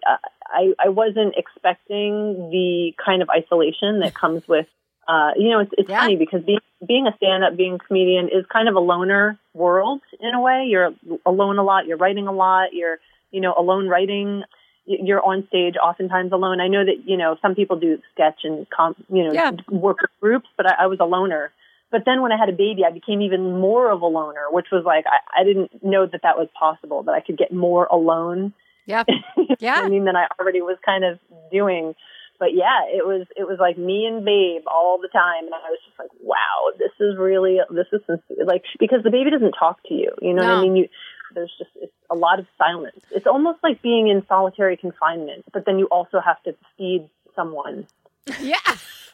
[0.47, 4.67] I I wasn't expecting the kind of isolation that comes with.
[5.09, 6.01] Uh, you know, it's it's Yeah.
[6.01, 9.39] funny because being being a stand up, being a comedian is kind of a loner
[9.55, 10.65] world in a way.
[10.69, 10.93] You're
[11.25, 11.87] alone a lot.
[11.87, 12.73] You're writing a lot.
[12.73, 12.99] You're
[13.31, 14.43] you know alone writing
[14.89, 16.61] you're on stage oftentimes alone.
[16.61, 19.51] I know that you know some people do sketch and com- you know Yeah.
[19.69, 21.51] work groups, but I, I was a loner.
[21.91, 24.67] But then when I had a baby, I became even more of a loner, which
[24.73, 27.03] was like I, I didn't know that that was possible.
[27.05, 28.53] That I could get more alone.
[28.87, 29.05] Yeah.
[29.61, 29.81] Yeah.
[29.85, 31.19] I mean, that I already was kind of
[31.53, 31.95] doing.
[32.39, 35.71] But yeah, it was it was like me and Babe all the time, and I
[35.71, 38.45] was just like, wow, this is really this is sincere.
[38.45, 40.11] like because the baby doesn't talk to you.
[40.21, 40.77] You know what I mean?
[40.77, 40.89] You
[41.35, 43.01] there's just it's a lot of silence.
[43.11, 47.87] It's almost like being in solitary confinement, but then you also have to feed someone
[48.41, 48.57] Yeah.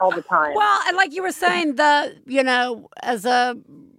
[0.01, 0.55] all the time.
[0.55, 3.57] Well, and like you were saying, the you know, as a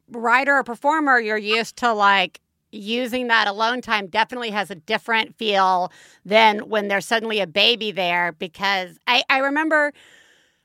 [0.09, 2.41] writer or performer, you're used to like
[2.73, 5.91] using that alone time definitely has a different feel
[6.25, 9.93] than when there's suddenly a baby there because I, I remember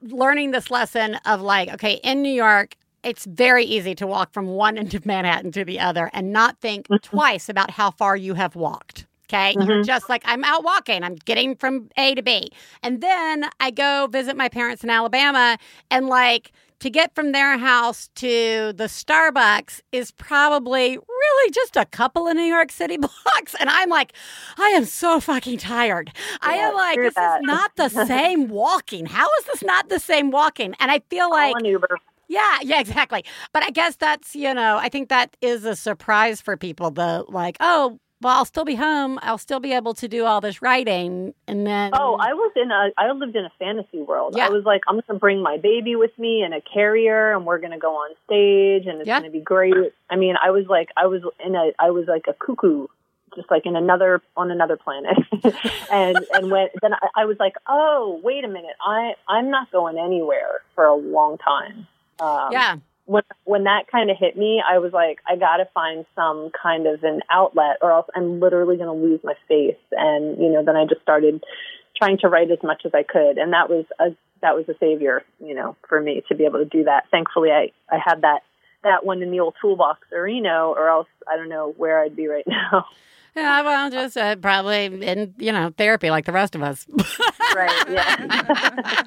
[0.02, 4.48] learning this lesson of like, okay, in New York, it's very easy to walk from
[4.48, 6.96] one end of Manhattan to the other and not think mm-hmm.
[7.16, 9.06] twice about how far you have walked.
[9.30, 9.54] Okay.
[9.60, 11.04] You're just like, I'm out walking.
[11.04, 12.50] I'm getting from A to B.
[12.82, 15.58] And then I go visit my parents in Alabama
[15.90, 16.50] and like,
[16.80, 22.36] to get from their house to the Starbucks is probably really just a couple of
[22.36, 23.54] New York City blocks.
[23.58, 24.12] And I'm like,
[24.56, 26.12] I am so fucking tired.
[26.40, 27.40] I am like, this that.
[27.40, 29.06] is not the same walking.
[29.06, 30.74] How is this not the same walking?
[30.80, 31.98] And I feel like, Call an Uber.
[32.28, 33.24] yeah, yeah, exactly.
[33.52, 36.90] But I guess that's, you know, I think that is a surprise for people.
[36.90, 39.18] The like, oh, well, I'll still be home.
[39.22, 41.34] I'll still be able to do all this writing.
[41.46, 41.92] And then.
[41.94, 44.34] Oh, I was in a, I lived in a fantasy world.
[44.36, 44.46] Yeah.
[44.46, 47.46] I was like, I'm going to bring my baby with me in a carrier and
[47.46, 49.20] we're going to go on stage and it's Yeah.
[49.20, 49.74] going to be great.
[50.10, 52.88] I mean, I was like, I was in a, I was like a cuckoo,
[53.36, 55.16] just like in another, on another planet.
[55.92, 58.74] and, and when, then I, I was like, oh, wait a minute.
[58.84, 61.86] I, I'm not going anywhere for a long time.
[62.20, 62.76] Um, yeah.
[63.08, 66.50] When when that kind of hit me, I was like, I got to find some
[66.50, 69.80] kind of an outlet, or else I'm literally going to lose my face.
[69.92, 71.42] And you know, then I just started
[71.96, 74.76] trying to write as much as I could, and that was a that was a
[74.78, 77.04] savior, you know, for me to be able to do that.
[77.10, 78.42] Thankfully, I I had that
[78.84, 82.02] that one in the old toolbox, or you know, or else I don't know where
[82.02, 82.84] I'd be right now.
[83.36, 86.86] Yeah, well, just uh, probably in, you know, therapy like the rest of us.
[87.54, 87.88] right?
[87.88, 89.04] Yeah.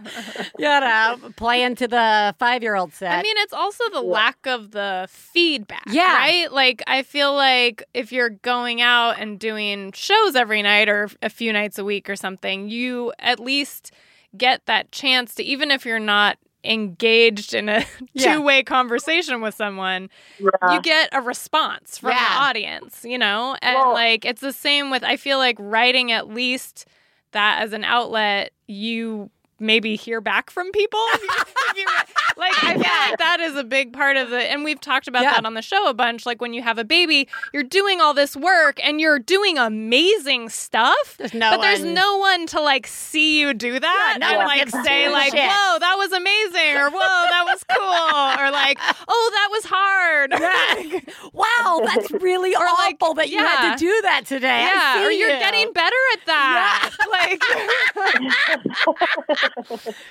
[0.58, 3.20] you know, playing to the five year old set.
[3.20, 5.84] I mean, it's also the lack of the feedback.
[5.88, 6.14] Yeah.
[6.16, 6.52] Right?
[6.52, 11.30] Like, I feel like if you're going out and doing shows every night or a
[11.30, 13.92] few nights a week or something, you at least
[14.38, 18.36] get that chance to, even if you're not engaged in a Yeah.
[18.36, 20.09] two way conversation with someone,
[20.39, 20.74] Yeah.
[20.74, 22.20] you get a response from Yeah.
[22.20, 23.55] the audience, you know?
[23.62, 26.86] And Well- like, it's the same with, I feel like writing at least
[27.32, 29.30] that as an outlet, you
[29.62, 30.99] maybe hear back from people.
[31.14, 31.22] If
[31.78, 34.80] you- if like, I feel like that is a big part of the, and we've
[34.82, 35.34] talked about Yeah.
[35.34, 36.26] that on the show a bunch.
[36.26, 40.49] Like, when you have a baby, you're doing all this work and you're doing amazing
[40.49, 41.16] stuff.
[41.18, 44.38] There's no but there's no one to like see you do that Yeah, no and
[44.38, 45.47] one like say like, shits.
[45.47, 50.32] "Whoa, that was amazing," or "Whoa, that was cool," or like, "Oh, that was hard."
[50.91, 54.62] Like, wow, that's really Or, like, awful that you had to do that today.
[54.64, 55.39] Yeah, or you're you.
[55.39, 56.91] getting better at that.
[57.12, 57.41] Like,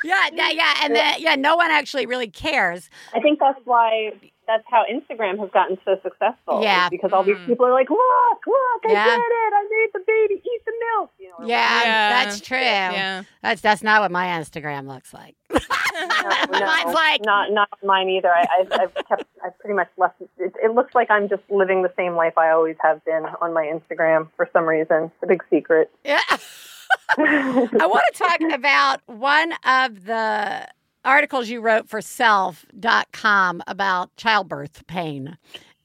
[0.05, 0.75] Yeah, yeah, yeah.
[0.83, 2.91] And then, yeah, no one actually really cares.
[3.15, 4.13] I think that's why
[4.47, 6.63] that's how Instagram has gotten so successful.
[6.63, 6.89] Yeah.
[6.89, 7.47] because all these hmm.
[7.47, 9.05] people are like, look, look, I Yeah.
[9.05, 9.53] did it.
[9.55, 11.11] I made the baby eat the milk.
[11.19, 12.25] You know, Yeah, Yeah.
[12.25, 12.59] that's true.
[12.59, 13.23] yeah.
[13.43, 15.37] That's that's not what my Instagram looks like.
[15.93, 18.31] No, Mine's like not not mine either.
[18.33, 19.25] I, I've, I've kept.
[19.45, 20.21] I've pretty much left.
[20.39, 23.53] It, it looks like I'm just living the same life I always have been on
[23.53, 25.05] my Instagram for some reason.
[25.05, 25.91] It's a big secret.
[26.05, 26.21] Yeah.
[27.19, 30.69] I want to talk about one of the
[31.05, 35.37] articles you wrote for self.com about childbirth pain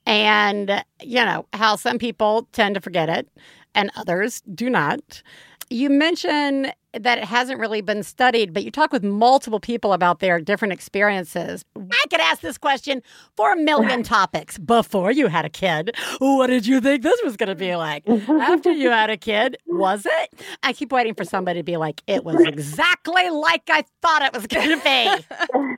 [0.06, 3.28] and, you know, how some people tend to forget it
[3.74, 5.24] and others do not.
[5.70, 10.20] You mention that it hasn't really been studied, but you talk with multiple people about
[10.20, 11.64] their different experiences.
[11.76, 13.02] I could ask this question
[13.36, 14.58] for a million topics.
[14.58, 18.08] Before you had a kid, what did you think this was going to be like?
[18.08, 20.34] After you had a kid, was it?
[20.64, 24.34] I keep waiting for somebody to be like, it was exactly like I thought it
[24.34, 25.26] was going to be.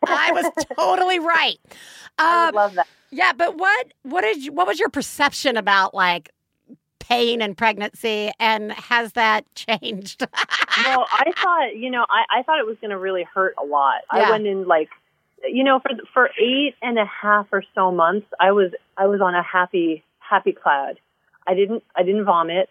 [0.08, 1.58] I was totally right.
[2.20, 2.88] I Um, love that.
[3.12, 6.30] yeah, but what what did you, what was your perception about like
[7.08, 10.22] pain and pregnancy, and has that changed?
[10.86, 13.66] well, I thought, you know, I, I thought it was going to really hurt a
[13.66, 14.02] lot.
[14.14, 14.28] Yeah.
[14.28, 14.90] I went in like,
[15.44, 19.22] you know, for for eight and a half or so months, I was I was
[19.22, 21.00] on a happy happy cloud.
[21.48, 22.70] I didn't I didn't vomit.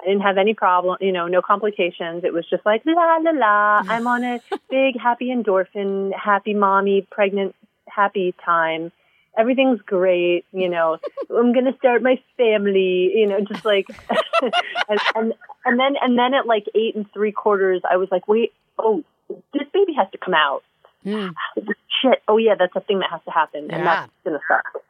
[0.00, 2.22] I didn't have any problem, you know, no complications.
[2.22, 3.82] It was just like la la la.
[3.88, 7.54] I'm on a big happy endorphin, happy mommy, pregnant,
[7.86, 8.92] happy time.
[9.38, 10.98] Everything's great, you know.
[11.30, 13.86] I'm gonna start my family, you know, just like,
[14.42, 15.34] and, and
[15.64, 19.04] and then and then at like eight and three quarters, I was like, wait, oh,
[19.28, 20.62] this baby has to come out.
[21.04, 21.28] Hmm.
[22.02, 22.22] Shit.
[22.28, 24.82] Oh yeah, that's a thing that has to happen, and that's gonna suck.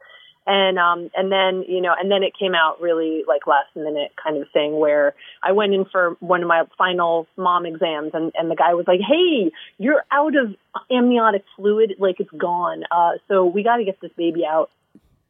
[0.47, 4.13] And um and then you know and then it came out really like last minute
[4.23, 5.13] kind of thing where
[5.43, 8.87] I went in for one of my final mom exams and and the guy was
[8.87, 10.55] like, hey, you're out of
[10.89, 12.83] amniotic fluid, like it's gone.
[12.89, 14.71] Uh, so we got to get this baby out.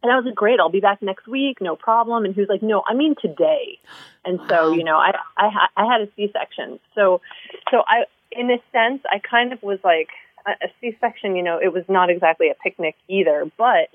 [0.02, 2.24] And I was like, great, I'll be back next week, no problem.
[2.24, 3.80] And he was like, no, I mean today.
[4.24, 4.72] And so, Wow.
[4.72, 6.80] you know, I, I, ha- I had a C-section.
[6.96, 7.20] So,
[7.70, 10.08] so I, in a sense, I kind of was like,
[10.48, 13.90] a, a C-section, you know, it was not exactly a picnic either, but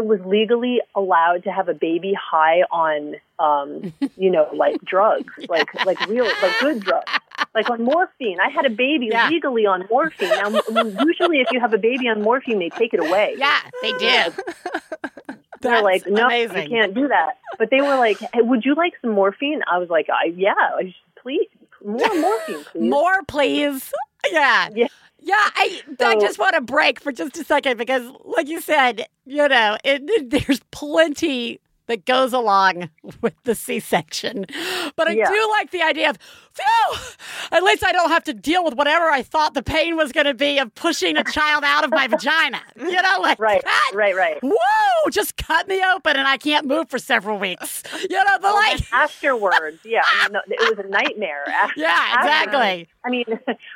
[0.00, 5.72] was legally allowed to have a baby high on, um, you know, like drugs, like,
[5.84, 7.12] like real, like good drugs,
[7.54, 8.38] like on morphine.
[8.40, 9.28] I had a baby Yeah.
[9.28, 10.30] legally on morphine.
[10.30, 10.48] Now,
[11.04, 13.34] usually if you have a baby on morphine, they take it away.
[13.36, 14.32] yeah, they do.
[15.60, 16.62] They're like, no, amazing.
[16.64, 17.38] you can't do that.
[17.56, 19.60] But they were like, hey, would you like some morphine?
[19.70, 21.46] I was like, I, yeah, I just- please,
[21.84, 22.90] more morphine, please.
[22.90, 23.92] More, please.
[24.30, 24.68] Yeah.
[24.72, 24.86] Yeah.
[25.24, 29.06] Yeah, I I just want to break for just a second because, like you said,
[29.24, 34.46] you know, it, it- there's plenty that goes along with the C-section.
[34.96, 35.28] But I Yeah.
[35.28, 36.18] do like the idea of,
[36.52, 36.98] phew,
[37.50, 40.26] at least I don't have to deal with whatever I thought the pain was going
[40.26, 42.60] to be of pushing a child out of my vagina.
[42.76, 43.90] You know, like Right, that.
[43.94, 44.38] right, right.
[44.42, 47.82] Whoa, just cut me open and I can't move for several weeks.
[48.08, 51.44] You know, but like, afterwards, yeah, no, it was a nightmare.
[51.76, 52.26] Yeah, afterwards.
[52.26, 52.88] exactly.
[53.04, 53.24] I mean,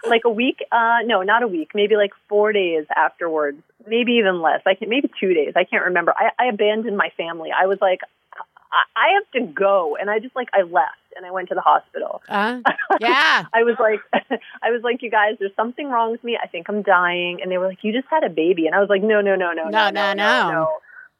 [0.06, 4.40] like a week, uh, no, not a week, maybe like four days afterwards, maybe even
[4.42, 4.60] less.
[4.66, 5.52] I can, maybe two days.
[5.56, 6.14] I can't remember.
[6.16, 7.50] I, I abandoned my family.
[7.56, 8.00] I was like,
[8.34, 9.96] I, I have to go.
[10.00, 12.22] And I just like, I left and I went to the hospital.
[12.28, 12.60] Uh,
[13.00, 13.46] yeah.
[13.52, 14.00] I was like,
[14.62, 16.38] I was like, you guys, there's something wrong with me.
[16.42, 17.40] I think I'm dying.
[17.42, 18.66] And they were like, you just had a baby.
[18.66, 20.50] And I was like, no, no, no, no, No, no, no, no, no.
[20.50, 20.68] no.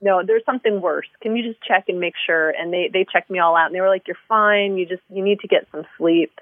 [0.03, 1.07] No, there's something worse.
[1.23, 2.51] Can you just check and make sure?
[2.51, 4.77] And they they checked me all out, and they were like, "You're fine.
[4.77, 6.39] You just you need to get some sleep."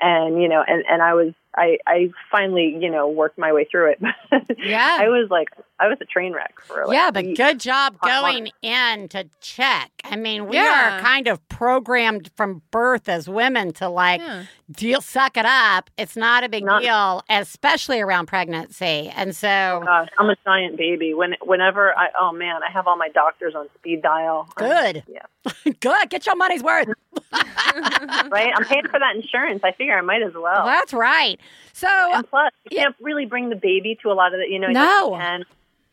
[0.00, 3.64] And you know, and and I was I I finally you know worked my way
[3.70, 4.00] through it.
[4.58, 4.96] Yeah.
[5.00, 5.48] I was like
[5.78, 9.28] I was a train wreck for like yeah, but good job Hot going in to
[9.40, 9.90] check.
[10.04, 10.98] I mean, we Yeah.
[10.98, 14.44] are kind of programmed from birth as women to like Yeah.
[14.70, 15.90] deal, suck it up.
[15.96, 19.10] It's not a big Not- deal, especially around pregnancy.
[19.14, 21.14] And so, oh, Gosh, I'm a giant baby.
[21.14, 24.48] When whenever I oh man, I have all my doctors on speed dial.
[24.56, 25.72] I'm- good, Yeah.
[25.80, 26.10] good.
[26.10, 26.88] Get your money's worth.
[27.32, 28.52] right?
[28.56, 29.62] I'm paying for that insurance.
[29.64, 30.64] I figure I might as well.
[30.66, 31.38] That's right.
[31.72, 32.82] So, And plus, you Yeah.
[32.84, 35.14] can't really bring the baby to a lot of the, you know, No.
[35.14, 35.44] And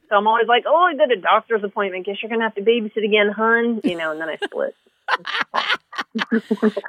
[0.10, 2.06] so I'm always like, oh, I got a doctor's appointment.
[2.06, 3.82] Guess you're gonna have to babysit again, hun.
[3.84, 4.76] You know, and then I split.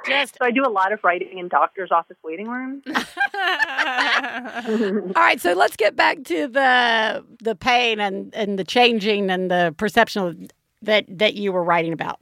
[0.07, 2.83] just So I do a lot of writing in doctor's office waiting rooms.
[2.87, 2.93] all
[5.15, 5.39] right.
[5.41, 10.47] So let's get back to the the pain and and the changing and the perception
[10.81, 12.19] that that you were writing about.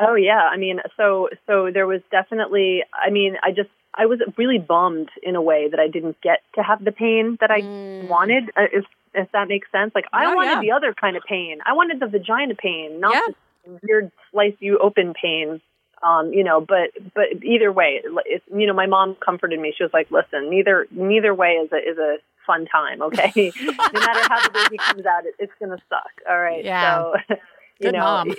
[0.00, 2.82] Oh yeah, I mean, so so there was definitely.
[2.92, 6.40] I mean, I just I was really bummed in a way that I didn't get
[6.54, 8.08] to have the pain that I Mm.
[8.08, 8.50] wanted.
[8.56, 8.84] Uh, if
[9.14, 10.60] if that makes sense, like I Oh, wanted yeah.
[10.60, 11.60] the other kind of pain.
[11.66, 13.34] I wanted the vagina pain, not Yeah.
[13.66, 15.60] the weird slice you open pain.
[16.02, 19.72] Um, you know, but but either way, it's you know, my mom comforted me.
[19.76, 22.16] She was like, "Listen, neither neither way is a is a
[22.46, 23.02] fun time.
[23.02, 23.52] Okay,
[23.92, 26.10] no matter how the baby comes out, it, it's gonna suck.
[26.28, 27.04] All right, Yeah.
[27.28, 27.34] so."
[27.80, 28.34] You Good know, mom.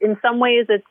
[0.00, 0.86] in some ways, it's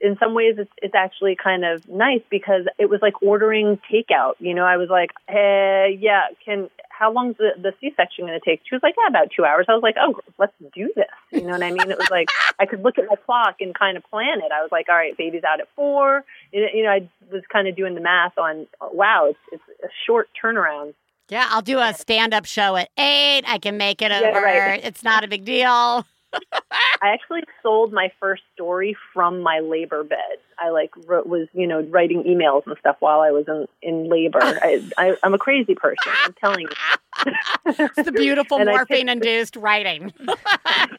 [0.00, 4.34] in some ways it's it's actually kind of nice because it was like ordering takeout.
[4.38, 8.38] You know, I was like, hey, yeah, can how long's the the C section going
[8.38, 8.60] to take?
[8.68, 9.66] She was like, yeah, about two hours.
[9.68, 11.06] I was like, oh, let's do this.
[11.32, 11.90] You know what I mean?
[11.90, 12.28] It was like
[12.60, 14.52] I could look at my clock and kind of plan it.
[14.52, 16.24] I was like, all right, baby's out at four.
[16.52, 19.88] You you know, I was kind of doing the math on wow, it's it's a
[20.06, 20.94] short turnaround.
[21.30, 23.44] Yeah, I'll do a stand up show at eight.
[23.46, 24.42] I can make it Yeah, over.
[24.42, 24.84] right.
[24.84, 26.04] It's not a big deal.
[26.72, 30.38] I actually sold my first story from my labor bed.
[30.58, 34.08] I like wrote, was you know writing emails and stuff while I was in in
[34.08, 34.40] labor.
[34.42, 36.12] I, I I'm a crazy person.
[36.24, 36.68] I'm telling you.
[37.66, 40.12] It's the beautiful morphine induced writing.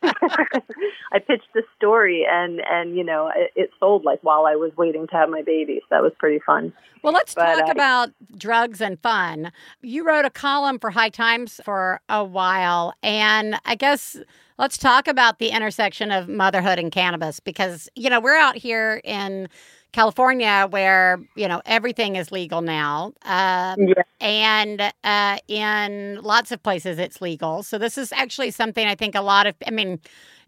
[0.01, 4.71] I pitched the story and and you know it, it sold like while I was
[4.77, 5.79] waiting to have my baby.
[5.81, 6.73] So that was pretty fun.
[7.03, 9.51] Well, let's But, talk uh, about drugs and fun.
[9.81, 14.17] You wrote a column for High Times for a while, and I guess
[14.57, 19.01] let's talk about the intersection of motherhood and cannabis because, you know, we're out here
[19.03, 19.47] in
[19.91, 23.13] California where, you know, everything is legal now.
[23.23, 24.03] Um, Yeah.
[24.19, 27.63] And uh, in lots of places it's legal.
[27.63, 29.99] So this is actually something I think a lot of, I mean,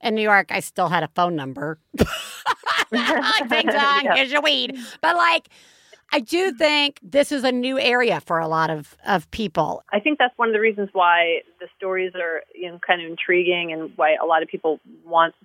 [0.01, 1.79] in New York, I still had a phone number.
[2.91, 4.15] like, ding dong, Yeah.
[4.15, 4.77] here's your weed.
[5.01, 5.49] But like,
[6.11, 9.83] I do think this is a new area for a lot of, of people.
[9.91, 13.09] I think that's one of the reasons why the stories are you know kind of
[13.09, 15.35] intriguing and why a lot of people want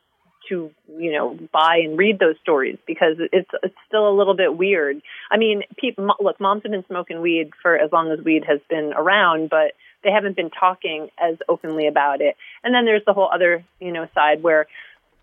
[0.48, 4.56] to you know buy and read those stories because it's it's still a little bit
[4.56, 5.00] weird.
[5.30, 8.60] I mean, people look, moms have been smoking weed for as long as weed has
[8.68, 9.72] been around, but
[10.04, 12.36] they haven't been talking as openly about it.
[12.64, 14.66] And then there's the whole other you know side where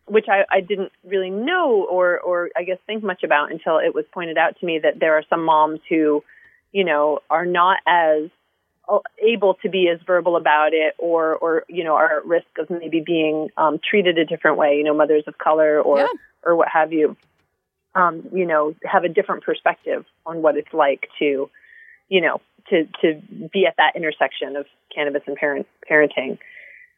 [0.10, 3.94] which I, I didn't really know or, or I guess think much about until it
[3.94, 6.24] was pointed out to me that there are some moms who,
[6.72, 8.30] you know, are not as
[8.92, 12.48] uh, able to be as verbal about it or, or, you know, are at risk
[12.58, 16.08] of maybe being um, treated a different way, you know, mothers of color or, Yeah.
[16.44, 17.16] or what have you,
[17.96, 21.50] um, you know, have a different perspective on what it's like to,
[22.08, 26.38] you know, to, to be at that intersection of cannabis and parent, parenting.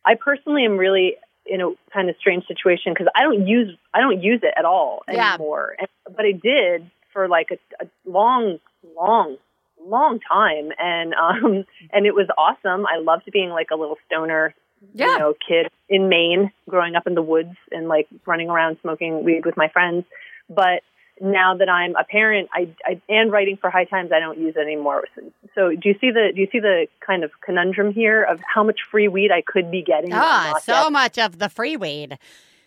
[0.06, 4.00] I personally am really in a kind of strange situation because I don't use I
[4.00, 5.34] don't use it at all Yeah.
[5.34, 5.76] anymore.
[5.80, 8.60] And, but I did for like a, a long,
[8.98, 9.38] long,
[9.86, 12.86] long time, and um, and it was awesome.
[12.86, 14.54] I loved being like a little stoner,
[14.94, 15.08] Yeah.
[15.14, 19.24] you know, kid in Maine, growing up in the woods and like running around smoking
[19.24, 20.06] weed with my friends.
[20.50, 20.84] But
[21.22, 24.56] now that I'm a parent, I, I and writing for High Times, I don't use
[24.58, 25.06] it anymore.
[25.56, 28.64] So, do you see the do you see the kind of conundrum here of how
[28.64, 30.12] much free weed I could be getting?
[30.14, 30.94] Ah, not so getting?
[30.94, 32.18] much of the free weed.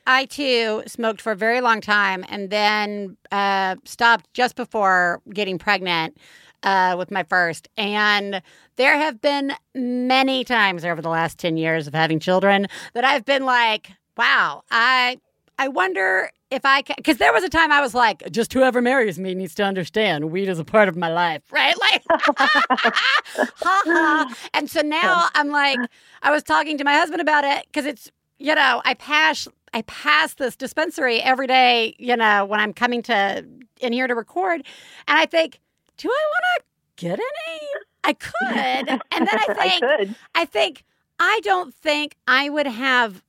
[0.07, 5.59] I too smoked for a very long time and then uh, stopped just before getting
[5.59, 6.19] pregnant
[6.63, 7.69] uh, with my first.
[7.77, 8.43] And
[8.77, 13.25] there have been many times over the last 10 years of having children that I've
[13.25, 15.19] been like, wow, I.
[15.57, 18.81] I wonder if I can, because there was a time I was like, just whoever
[18.81, 21.75] marries me needs to understand weed is a part of my life, right?
[21.79, 24.35] Like, ha ha.
[24.55, 25.79] And so now I'm like,
[26.23, 29.83] I was talking to my husband about it because it's, you know, I pass, I
[29.83, 33.45] pass this dispensary every day, you know, when I'm coming to
[33.81, 34.65] in here to record,
[35.09, 35.61] and I think,
[35.97, 37.61] do I want to get any?
[38.05, 40.15] I could, and then I think, I.
[40.35, 40.85] I think
[41.19, 43.23] I don't think I would have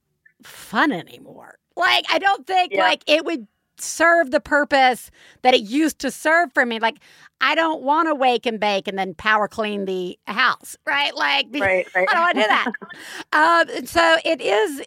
[0.43, 1.57] fun anymore.
[1.75, 2.81] Like I don't think Yeah.
[2.81, 3.47] like it would
[3.77, 5.11] serve the purpose
[5.41, 6.79] that it used to serve for me.
[6.79, 6.97] Like
[7.41, 11.13] I don't want to wake and bake and then power clean the house, right?
[11.15, 12.07] Like Right, right.
[12.09, 13.77] I don't want to do that.
[13.79, 14.81] um, so it is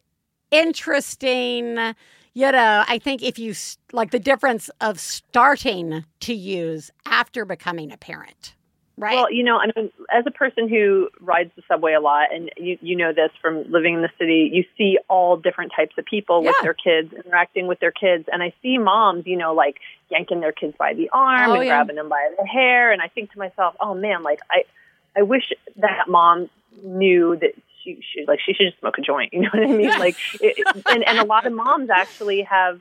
[0.50, 1.94] interesting.
[2.34, 3.54] You know, I think if you
[3.92, 8.54] like the difference of starting to use after becoming a parent,
[8.98, 9.14] right?
[9.14, 12.50] Well, you know, I mean, as a person who rides the subway a lot, and
[12.56, 16.04] you you know this from living in the city, you see all different types of
[16.04, 19.76] people with their kids, interacting with their kids, and I see moms, you know, like
[20.10, 21.70] yanking their kids by the arm Oh, and yeah.
[21.70, 24.64] grabbing them by the hair, and I think to myself, oh man, like I,
[25.16, 26.50] I wish that mom
[26.82, 29.32] knew that she should like she should just smoke a joint.
[29.34, 29.90] You know what I mean?
[29.98, 32.80] Like, it- and and a lot of moms actually have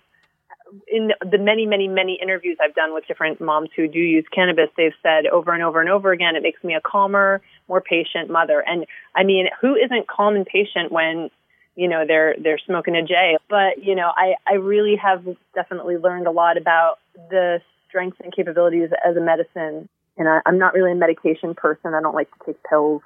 [0.87, 4.69] in the many, many, many interviews I've done with different moms who do use cannabis,
[4.75, 8.29] they've said over and over and over again, it makes me a calmer, more patient
[8.29, 8.63] mother.
[8.65, 11.29] And I mean, who isn't calm and patient when,
[11.75, 13.37] you know, they're, they're smoking a J?
[13.49, 16.99] But, you know, I, I really have definitely learned a lot about
[17.29, 19.87] the strengths and capabilities as a medicine.
[20.17, 21.93] And I, I'm not really a medication person.
[21.93, 23.01] I don't like to take pills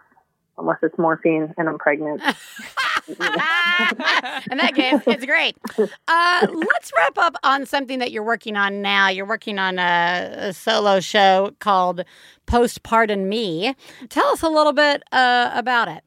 [0.57, 2.22] unless it's morphine and I'm pregnant.
[3.08, 5.58] In that case, it's great.
[6.08, 9.10] Uh, let's wrap up on something that you're working on now.
[9.10, 12.04] You're working on a, a solo show called
[12.47, 13.76] Postpartum Me.
[14.10, 16.04] Tell us a little bit uh, about it.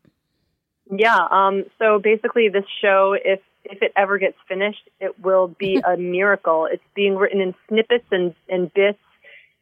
[0.90, 1.26] Yeah.
[1.30, 5.96] Um, so basically, this show, if if it ever gets finished, it will be a
[5.98, 6.68] miracle.
[6.70, 8.98] It's being written in snippets and, and bits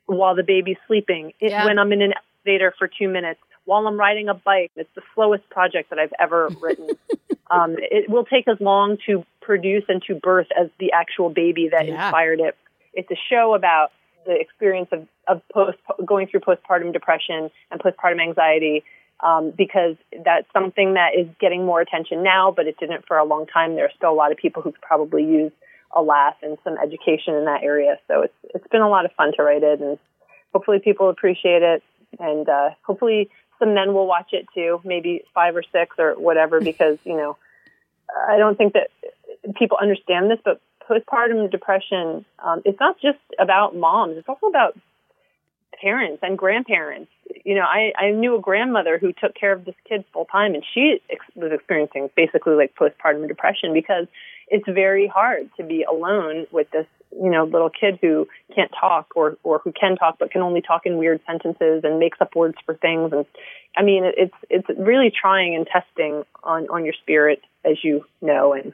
[0.07, 1.33] while the baby's sleeping.
[1.41, 1.65] It, Yeah.
[1.65, 2.15] When I'm in an
[2.45, 4.71] elevator for two minutes, while I'm riding a bike.
[4.77, 6.91] It's the slowest project that I've ever written.
[7.51, 11.69] um, it will take as long to produce and to birth as the actual baby
[11.71, 12.07] that Yeah.
[12.07, 12.57] inspired it.
[12.95, 13.91] It's a show about
[14.27, 18.85] the experience of, of post going through postpartum depression and postpartum anxiety
[19.21, 23.25] um, because that's something that is getting more attention now, but it didn't for a
[23.25, 23.75] long time.
[23.77, 25.53] There are still a lot of people who could probably use
[25.95, 27.99] a laugh and some education in that area.
[28.09, 29.99] So it's it's been a lot of fun to write it, and
[30.53, 31.83] hopefully people appreciate it,
[32.19, 33.29] and uh, hopefully
[33.63, 37.37] some men will watch it too, maybe five or six or whatever, because you know
[38.29, 38.91] I don't think that
[39.57, 44.77] people understand this, but postpartum depression um, it's not just about moms; it's also about
[45.81, 47.11] parents and grandparents.
[47.45, 50.55] You know, I, I knew a grandmother who took care of this kid full time,
[50.55, 54.07] and she ex- was experiencing basically like postpartum depression because
[54.49, 56.87] it's very hard to be alone with this,
[57.21, 60.61] you know, little kid who can't talk or or who can talk but can only
[60.61, 63.13] talk in weird sentences and makes up words for things.
[63.13, 63.27] And
[63.77, 68.05] I mean, it, it's it's really trying and testing on on your spirit, as you
[68.21, 68.73] know, and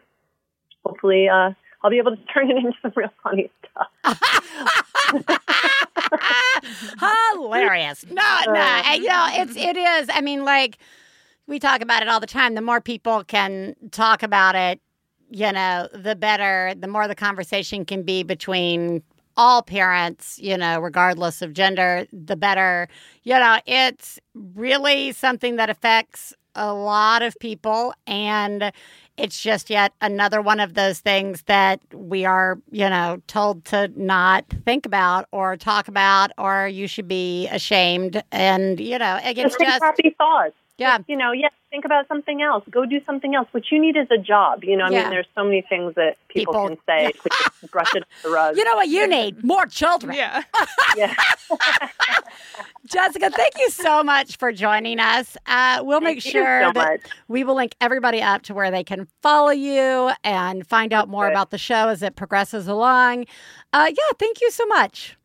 [0.84, 3.89] hopefully, uh, I'll be able to turn it into some real funny stuff.
[7.32, 8.05] Hilarious.
[8.11, 8.55] No, no.
[8.55, 10.11] and, You know, it's it is.
[10.12, 10.78] I mean, like
[11.47, 12.55] we talk about it all the time.
[12.55, 14.80] The more people can talk about it,
[15.31, 16.74] you know, the better.
[16.76, 19.03] The more the conversation can be between
[19.37, 22.89] all parents, you know, regardless of gender, the better.
[23.22, 28.72] You know, it's really something that affects a lot of people and
[29.16, 33.91] it's just yet another one of those things that we are, you know, told to
[33.97, 38.22] not think about or talk about, or you should be ashamed.
[38.31, 40.57] And, you know, it's Just just, happy thoughts.
[40.79, 40.99] Yeah.
[41.07, 42.64] You know, yes, think about something else.
[42.70, 43.49] Go do something else.
[43.53, 44.64] What you need is a job.
[44.64, 45.01] You know, I Yeah.
[45.03, 48.07] mean, there's so many things that people, People- can say to just brush it under
[48.22, 48.57] the rug.
[48.57, 49.45] You know what you need?
[49.45, 50.14] More children.
[50.16, 50.43] Yeah.
[50.97, 51.14] yeah.
[52.87, 55.37] Jessica, thank you so much for joining us.
[55.47, 57.11] Uh, we'll make Thank you sure so that much.
[57.29, 61.26] we will link everybody up to where they can follow you and find out more
[61.26, 61.33] Good.
[61.33, 63.26] about the show as it progresses along.
[63.72, 65.16] Uh, yeah, thank you so much.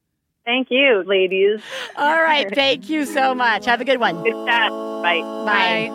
[0.45, 1.61] Thank you, ladies.
[1.95, 3.65] All right, thank you so much.
[3.65, 4.23] Have a good one.
[4.23, 4.71] Good chat.
[4.71, 5.21] Bye.
[5.45, 5.89] Bye.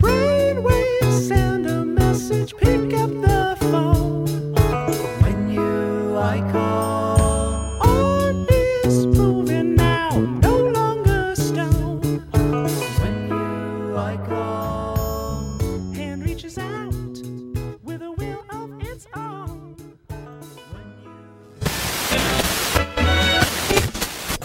[0.00, 4.26] Brainwaves send a message, pick up the phone.
[5.22, 6.40] When you I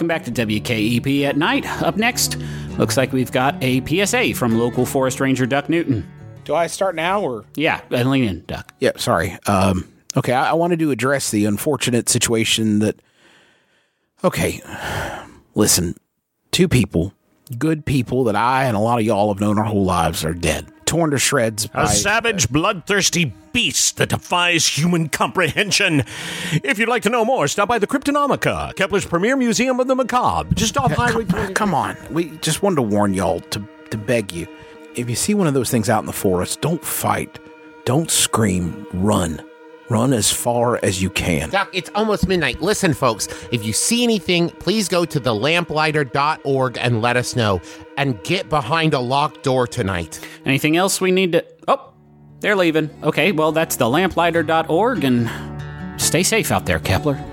[0.08, 1.66] back to WKEP at night.
[1.82, 2.38] Up next,
[2.78, 6.10] looks like we've got a PSA from local forest ranger Duck Newton.
[6.46, 7.46] Do I start now or?
[7.56, 8.74] Yeah, and lean in, Duck.
[8.80, 9.38] Yeah, sorry.
[9.48, 9.88] Um,
[10.18, 13.02] okay, I, I wanted to address the unfortunate situation that.
[14.24, 14.62] Okay,
[15.54, 15.96] listen,
[16.52, 17.14] two people,
[17.58, 20.34] good people that I and a lot of y'all have known our whole lives are
[20.34, 21.68] dead, torn to shreds.
[21.74, 26.04] A savage, bloodthirsty beast that defies human comprehension.
[26.52, 29.96] If you'd like to know more, stop by the Cryptonomica, Kepler's premier museum of the
[29.96, 31.54] macabre, just off Highway 20.
[31.56, 34.48] Come on, we just wanted to warn y'all to to beg you.
[34.96, 37.40] If you see one of those things out in the forest, don't fight,
[37.86, 39.42] don't scream, run,
[39.94, 41.52] run as far as you can.
[41.52, 42.62] Duck, it's almost midnight.
[42.62, 47.62] Listen, folks, if you see anything, please go to thelamplighter.org and let us know.
[47.96, 50.20] And get behind a locked door tonight.
[50.46, 51.46] Anything else we need to.
[51.68, 51.94] Oh,
[52.40, 52.90] they're leaving.
[53.04, 57.24] Okay, well, that's thelamplighter.org, and stay safe out there, Kepler.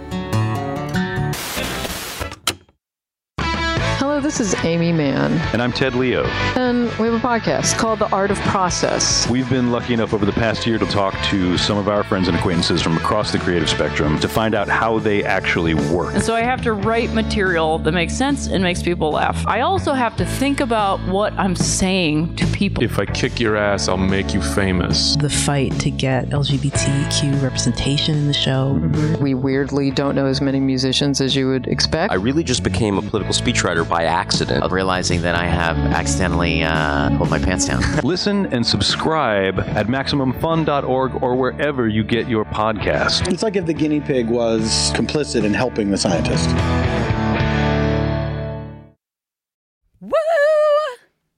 [4.20, 6.24] Hello, this is Aimee Mann, And I'm Ted Leo.
[6.54, 9.26] and we have a podcast called The Art of Process.
[9.30, 12.28] We've been lucky enough over the past year to talk to some of our friends
[12.28, 16.12] and acquaintances from across the creative spectrum to find out how they actually work.
[16.12, 19.42] And so I have to write material that makes sense and makes people laugh.
[19.46, 22.84] I also have to think about what I'm saying to people.
[22.84, 25.16] If I kick your ass, I'll make you famous.
[25.16, 28.72] The fight to get LGBTQ representation in the show.
[29.18, 32.12] We weirdly don't know as many musicians as you would expect.
[32.12, 36.62] I really just became a political speechwriter by accident, of realizing that I have accidentally
[36.62, 37.82] uh, pulled my pants down.
[38.04, 43.32] Listen and subscribe at MaximumFun.org or wherever you get your podcast.
[43.32, 46.48] It's like if the guinea pig was complicit in helping the scientist.
[50.00, 50.10] Woo!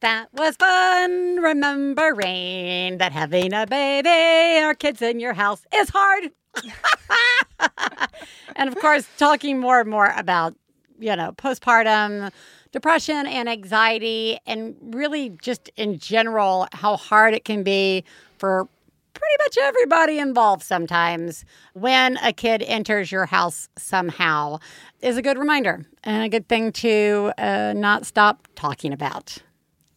[0.01, 1.37] That was fun.
[1.37, 6.31] Remembering that having a baby or kids in your house is hard.
[8.57, 10.55] and of course, talking more and more about,
[10.99, 12.31] you know, postpartum
[12.73, 18.05] depression and anxiety, and really just in general, how hard it can be
[18.39, 18.67] for
[19.13, 21.45] pretty much everybody involved sometimes
[21.75, 24.59] when a kid enters your house somehow
[25.01, 29.39] is a good reminder and a good thing to uh, not stop talking about.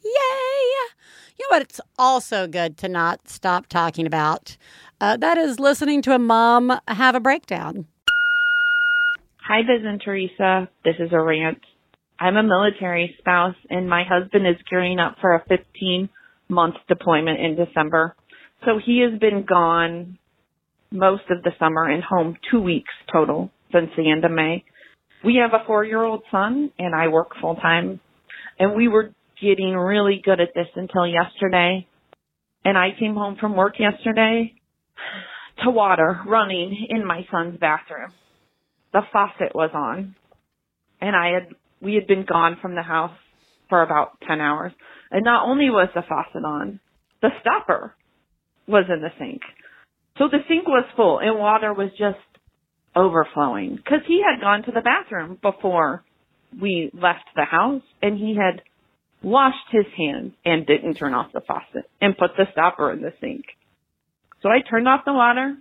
[0.04, 0.12] Yay!
[1.38, 1.62] You know what?
[1.64, 4.58] It's also good to not stop talking about.
[5.02, 7.88] Uh, that is listening to a mom have a breakdown.
[9.42, 10.70] Hi, Biz and Theresa.
[10.84, 11.60] This is a rant.
[12.20, 16.10] I'm a military spouse, and my husband is gearing up for a 15
[16.50, 18.16] month deployment in December.
[18.66, 20.18] So he has been gone
[20.92, 24.64] most of the summer and home two weeks total since the end of May.
[25.24, 28.00] We have a four year old son, and I work full time.
[28.58, 29.12] And we were
[29.42, 31.88] getting really good at this until yesterday.
[32.64, 34.54] And I came home from work yesterday
[35.64, 38.12] to water running in my son's bathroom.
[38.94, 40.16] The faucet was on.
[41.02, 43.18] And I had we had been gone from the house
[43.70, 44.72] for about 10 hours.
[45.12, 46.80] And not only was the faucet on,
[47.22, 47.94] the stopper
[48.68, 49.42] was in the sink.
[50.18, 52.18] So the sink was full and water was just
[52.96, 56.04] overflowing because he had gone to the bathroom before
[56.60, 58.62] we left the house and he had
[59.22, 63.14] washed his hands and didn't turn off the faucet and put the stopper in the
[63.20, 63.44] sink.
[64.42, 65.56] So I turned off the water.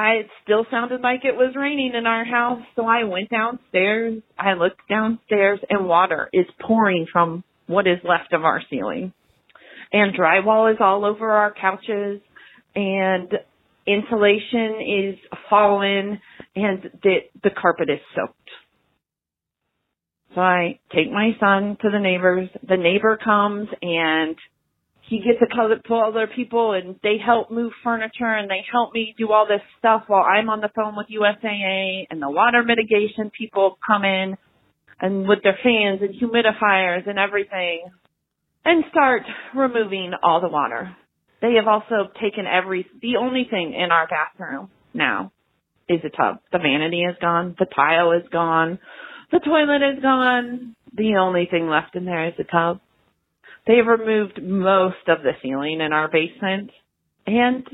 [0.00, 4.22] I it still sounded like it was raining in our house, so I went downstairs.
[4.38, 9.12] I looked downstairs and water is pouring from what is left of our ceiling.
[9.92, 12.22] And drywall is all over our couches
[12.74, 13.30] and
[13.86, 15.18] insulation is
[15.50, 16.18] fallen
[16.56, 18.36] and the the carpet is soaked.
[20.34, 22.48] So I take my son to the neighbors.
[22.66, 24.36] The neighbor comes and
[25.10, 29.12] he gets a couple other people and they help move furniture and they help me
[29.18, 33.32] do all this stuff while I'm on the phone with USAA and the water mitigation
[33.36, 34.36] people come in
[35.00, 37.90] and with their fans and humidifiers and everything
[38.64, 40.94] and start removing all the water.
[41.42, 45.32] They have also taken every, the only thing in our bathroom now
[45.88, 46.38] is a tub.
[46.52, 47.56] The vanity is gone.
[47.58, 48.78] The tile is gone.
[49.32, 50.76] The toilet is gone.
[50.94, 52.80] The only thing left in there is a tub.
[53.66, 56.70] They've removed most of the ceiling in our basement.
[57.26, 57.66] And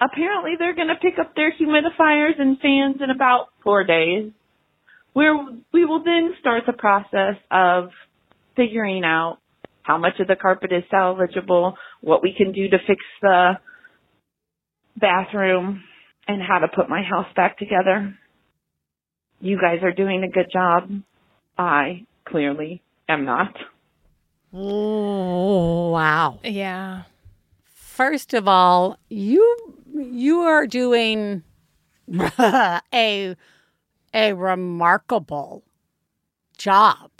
[0.00, 4.32] apparently they're going to pick up their humidifiers and fans in about four days.
[5.12, 5.34] Where
[5.72, 7.90] we will then start the process of
[8.56, 9.38] figuring out
[9.82, 13.52] how much of the carpet is salvageable, what we can do to fix the
[14.96, 15.82] bathroom,
[16.28, 18.16] and how to put my house back together.
[19.40, 20.88] You guys are doing a good job.
[21.58, 23.52] I clearly am not.
[24.52, 26.40] Oh, wow.
[26.44, 27.02] Yeah.
[27.64, 31.42] First of all, you you are doing
[32.28, 33.36] a
[34.14, 35.62] a remarkable
[36.58, 37.10] job.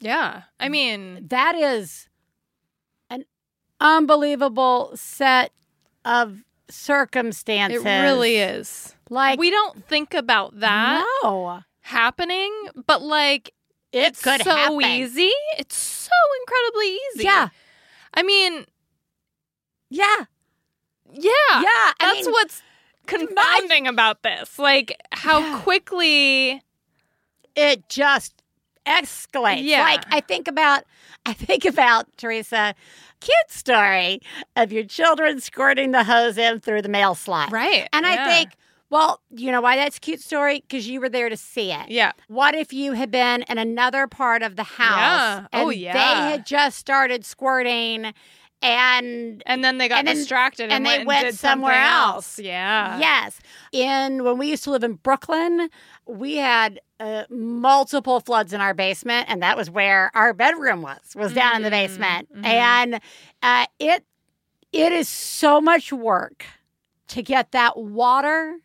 [0.00, 0.42] Yeah.
[0.60, 2.08] I mean, That is
[3.08, 3.24] an
[3.80, 5.52] unbelievable set
[6.04, 7.82] of circumstances.
[7.84, 8.94] it really is.
[9.10, 12.52] Like we don't think about that no, happening,
[12.86, 13.53] but like
[13.94, 14.82] it's so happen.
[14.84, 15.30] easy.
[15.58, 16.10] It's so
[16.42, 17.24] incredibly easy.
[17.24, 17.48] Yeah.
[18.14, 18.64] I mean,
[19.90, 20.24] yeah,
[21.12, 21.30] yeah.
[21.52, 21.62] yeah.
[21.64, 22.62] I That's mean, what's
[23.06, 24.58] confounding about this.
[24.58, 25.60] Like how Yeah.
[25.60, 26.62] quickly
[27.54, 28.34] it just
[28.86, 29.62] escalates.
[29.64, 29.82] Yeah.
[29.82, 30.84] Like I think about
[31.26, 32.74] I think about Theresa,
[33.20, 34.20] cute story
[34.56, 37.50] of your children squirting the hose in through the mail slot.
[37.50, 37.88] Right.
[37.92, 38.50] And I think,
[38.94, 40.60] well, you know why that's a cute story?
[40.60, 41.88] Because you were there to see it.
[41.88, 42.12] Yeah.
[42.28, 45.46] What if you had been in another part of the house Yeah.
[45.52, 48.12] and Oh, they had just started squirting
[48.62, 51.92] and And then they got And then- distracted and, and they went, went somewhere something
[52.14, 52.38] else.
[52.38, 52.98] Yeah.
[52.98, 53.40] Yes.
[53.72, 55.68] In when we used to live in Brooklyn,
[56.06, 61.00] we had uh, multiple floods in our basement, and that was where our bedroom was.
[61.16, 62.44] Was down in the Mm, basement, mhm.
[62.46, 63.00] and
[63.42, 64.04] uh, it
[64.72, 66.46] it is so much work
[67.08, 68.58] to get that water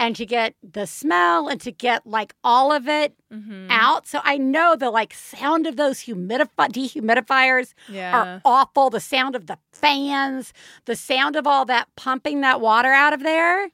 [0.00, 3.66] and to get the smell and to get like all of it Mhm.
[3.70, 4.08] out.
[4.08, 8.12] So I know the like sound of those humidify dehumidifiers Yeah.
[8.14, 8.88] are awful.
[8.90, 10.52] The sound of the fans,
[10.86, 13.68] the sound of all that pumping that water out of there,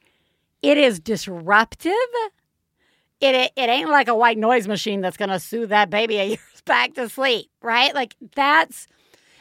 [0.63, 1.93] it is disruptive.
[3.21, 6.19] It it, it ain't like a white noise machine that's going to soothe that baby
[6.19, 7.95] of yours back to sleep, right?
[7.95, 8.89] Like that's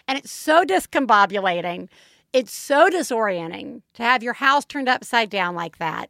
[0.07, 1.89] and it's so discombobulating.
[2.31, 6.09] It's so disorienting to have your house turned upside down like that.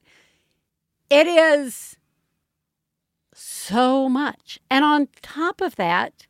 [1.10, 1.98] It is
[3.34, 4.60] so much.
[4.70, 6.26] And on top of that,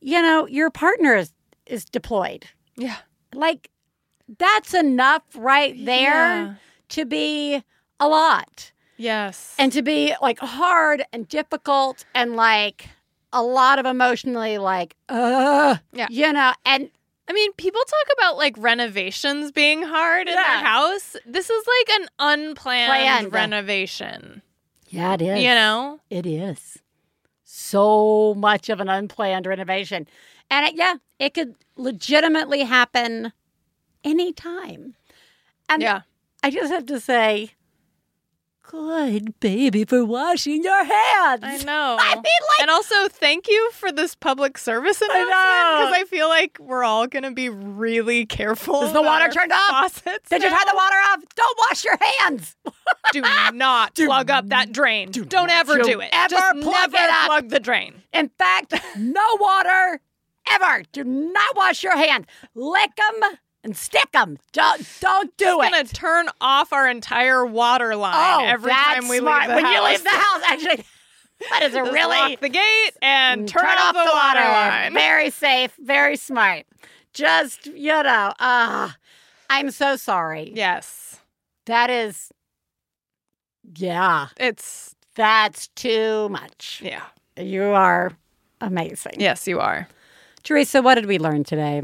[0.00, 1.32] you know, your partner is,
[1.66, 2.46] is deployed.
[2.76, 2.96] Yeah.
[3.34, 3.70] Like,
[4.38, 6.54] that's enough right there Yeah.
[6.90, 7.62] to be
[8.00, 9.54] a lot Yes.
[9.58, 12.88] and to be like hard and difficult and like
[13.32, 16.06] a lot of emotionally, like, uh, Yeah.
[16.10, 16.90] you know, and
[17.32, 21.16] I mean, people talk about like renovations being hard in their house.
[21.24, 23.32] This is like an unplanned Planned.
[23.32, 24.42] renovation.
[24.90, 25.42] yeah, it is.
[25.42, 25.98] You know?
[26.10, 26.78] It is
[27.42, 30.06] so much of an unplanned renovation.
[30.50, 33.32] And it, yeah, it could legitimately happen
[34.04, 34.94] anytime.
[35.70, 36.02] And Yeah.
[36.42, 37.52] I just have to say,
[38.72, 41.40] good baby for washing your hands.
[41.42, 41.96] I know.
[42.00, 46.28] I mean, like, and also, thank you for this public service announcement because I feel
[46.28, 48.82] like we're all going to be really careful.
[48.84, 49.92] is the water turned off?
[50.02, 51.18] Faucets Did you turn the water off?
[51.36, 52.56] Don't wash your hands.
[53.12, 55.10] Do not plug up that drain.
[55.10, 56.08] Don't ever you do it.
[56.12, 57.26] ever Just plug never it up.
[57.26, 58.02] plug the drain.
[58.14, 60.00] In fact, no water
[60.50, 60.82] ever.
[60.92, 62.26] Do not wash your hands.
[62.54, 63.30] Lick them
[63.64, 64.38] and stick them.
[64.52, 65.56] Don't, don't do it.
[65.56, 65.70] We're it.
[65.72, 69.42] going to turn off our entire water line Oh, every time we smart.
[69.42, 69.74] leave the when house.
[69.74, 70.84] you leave the house, actually,
[71.50, 74.92] that is a Just really lock the gate and turn, off the, water line.
[74.94, 76.64] Very safe, very smart.
[77.12, 78.96] Just you know, ah,
[79.50, 80.52] I'm so sorry.
[80.54, 81.20] Yes.
[81.66, 82.32] That is,
[83.76, 86.80] yeah, It's that's too much.
[86.84, 87.02] yeah.
[87.36, 88.12] You are
[88.60, 89.14] amazing.
[89.18, 89.88] Yes, you are.
[90.42, 91.82] Theresa, what did we learn today?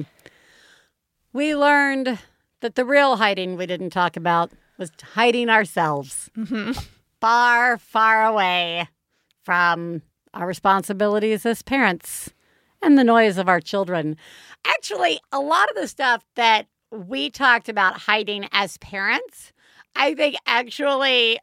[1.39, 2.19] We learned
[2.63, 6.73] that the real hiding we didn't talk about was hiding ourselves Mm-hmm.
[7.21, 8.89] far, far away
[9.45, 10.03] from
[10.35, 12.31] our responsibilities as parents
[12.83, 14.17] and the noise of our children.
[14.67, 19.53] Actually, a lot of the stuff that we talked about hiding as parents,
[19.95, 21.39] I think actually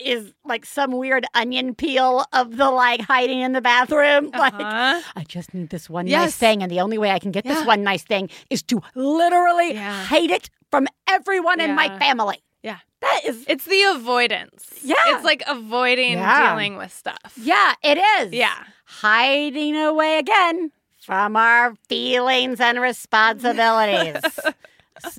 [0.00, 4.30] is like some weird onion peel of the like hiding in the bathroom.
[4.38, 5.00] Like, Uh-huh.
[5.16, 6.62] I just need this one nice thing.
[6.62, 7.54] And the only way I can get Yeah.
[7.54, 10.04] this one nice thing is to literally Yeah.
[10.06, 12.42] hate it from everyone in my family.
[12.62, 12.78] Yeah.
[13.00, 14.80] That is, It's the avoidance.
[14.82, 14.94] Yeah.
[15.08, 16.50] It's like avoiding Yeah.
[16.50, 17.32] dealing with stuff.
[17.36, 18.32] yeah, it is.
[18.32, 18.54] Yeah.
[18.86, 24.20] Hiding away again from our feelings and responsibilities.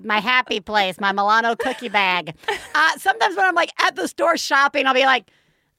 [0.04, 2.36] My happy place, my Milano cookie bag.
[2.76, 5.30] Uh, sometimes when I'm like at the store shopping, I'll be like,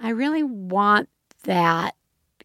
[0.00, 1.08] I really want
[1.44, 1.94] that.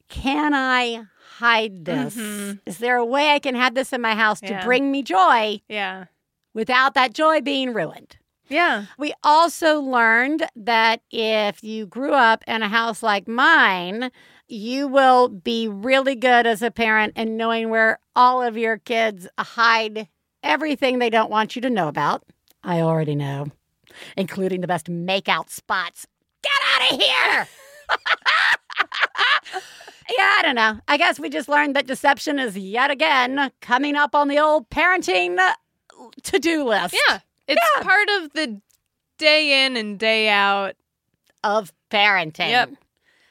[0.09, 1.03] Can I
[1.37, 2.15] hide this?
[2.15, 2.59] Mhm.
[2.65, 5.61] Is there a way I can have this in my house to bring me joy
[5.67, 6.05] Yeah.
[6.53, 8.17] without that joy being ruined?
[8.49, 8.85] Yeah.
[8.97, 14.09] We also learned that if you grew up in a house like mine,
[14.47, 19.27] you will be really good as a parent in knowing where all of your kids
[19.37, 20.07] hide
[20.43, 22.23] everything they don't want you to know about.
[22.63, 23.47] I already know,
[24.15, 26.05] including the best makeout spots.
[26.43, 27.47] Get out of here!
[30.17, 30.79] yeah, I don't know.
[30.87, 34.69] I guess we just learned that deception is yet again coming up on the old
[34.69, 35.53] parenting uh,
[36.23, 36.95] to do list.
[37.07, 37.19] Yeah.
[37.47, 38.61] It's part of the
[39.17, 40.75] day in and day out.
[41.43, 42.49] of parenting.
[42.49, 42.71] Yep.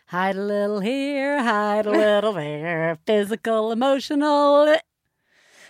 [0.06, 2.96] Hide a little here, hide a little there.
[3.06, 4.76] Physical, emotional,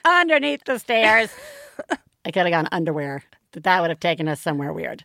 [0.07, 1.31] underneath the stairs.
[2.24, 3.23] I could have gone underwear,
[3.53, 5.05] that would have taken us somewhere weird.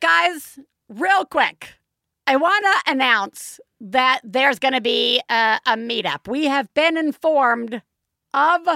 [0.00, 0.58] Guys,
[0.88, 1.74] real quick,
[2.26, 6.28] I want to announce that there's going to be a, a meetup.
[6.28, 7.82] We have been informed
[8.34, 8.68] of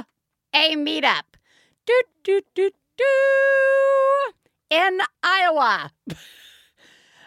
[0.55, 1.23] a meetup.
[1.87, 3.05] Do, do, do, do.
[4.71, 5.91] In Iowa.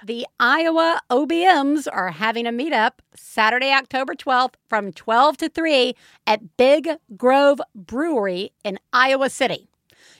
[0.05, 5.95] The Iowa OBMs are having a meetup Saturday, October 12th from 12 to 3
[6.27, 9.69] at Big Grove Brewery in Iowa City.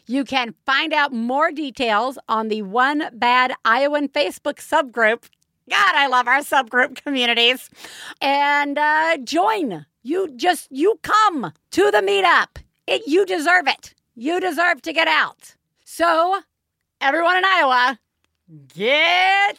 [0.06, 5.26] You can find out more details on the One Bad Iowan Facebook subgroup.
[5.70, 7.70] God, I love our subgroup communities.
[8.22, 9.86] And uh, join.
[10.02, 12.64] You just, you come to the meetup.
[12.88, 13.94] It, you deserve it.
[14.16, 15.56] You deserve to get out.
[15.84, 16.40] So,
[17.02, 18.00] everyone in Iowa,
[18.68, 19.58] get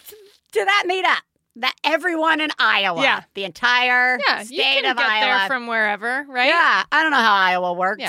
[0.52, 1.22] to that meetup.
[1.56, 3.22] That everyone in Iowa, Yeah.
[3.34, 6.48] the entire Yeah, state you can of get Iowa, there from wherever, right?
[6.48, 8.00] Yeah, I don't know how Iowa works.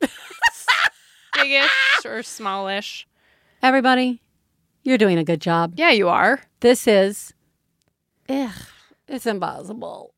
[0.00, 0.08] Yeah.
[1.36, 3.06] Biggish or smallish.
[3.62, 4.22] Everybody,
[4.82, 5.74] you're doing a good job.
[5.76, 6.40] Yeah, you are.
[6.60, 7.34] This is,
[8.30, 8.50] ugh,
[9.06, 10.14] it's impossible.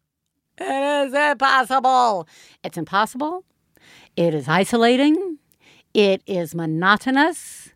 [0.58, 2.28] It is impossible.
[2.62, 3.44] It's impossible.
[4.16, 5.38] It is isolating.
[5.94, 7.70] It is monotonous.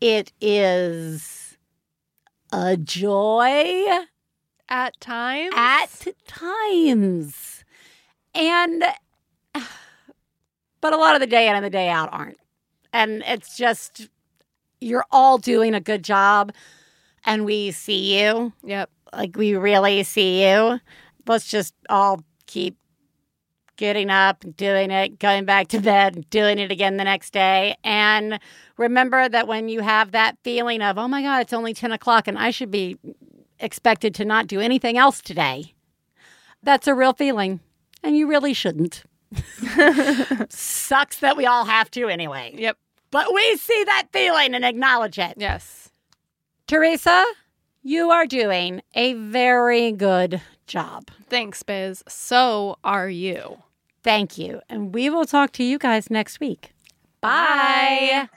[0.00, 1.37] It is
[2.52, 3.84] a joy
[4.68, 5.54] At times.
[5.56, 7.64] at times.
[8.34, 8.84] And,
[10.80, 12.38] but a lot of the day in and the day out aren't.
[12.92, 14.08] And it's just,
[14.80, 16.52] you're all doing a good job
[17.24, 18.52] and we see you.
[18.64, 18.90] Yep.
[19.12, 20.80] Like we really see you.
[21.26, 22.76] Let's just all keep
[23.78, 27.76] getting up, doing it, going back to bed, doing it again the next day.
[27.82, 28.38] And
[28.76, 32.28] remember that when you have that feeling of, oh my God, it's only 10 o'clock
[32.28, 32.98] and I should be
[33.58, 35.74] expected to not do anything else today,
[36.62, 37.60] that's a real feeling.
[38.02, 39.04] And you really shouldn't.
[40.50, 42.54] Sucks that we all have to anyway.
[42.56, 42.76] Yep.
[43.10, 45.34] But we see that feeling and acknowledge it.
[45.38, 45.90] Yes.
[46.66, 47.24] Theresa,
[47.82, 51.10] you are doing a very good job.
[51.28, 52.04] Thanks, Biz.
[52.08, 53.62] So are you.
[54.02, 54.60] Thank you.
[54.68, 56.72] And we will talk to you guys next week.
[57.20, 58.28] Bye.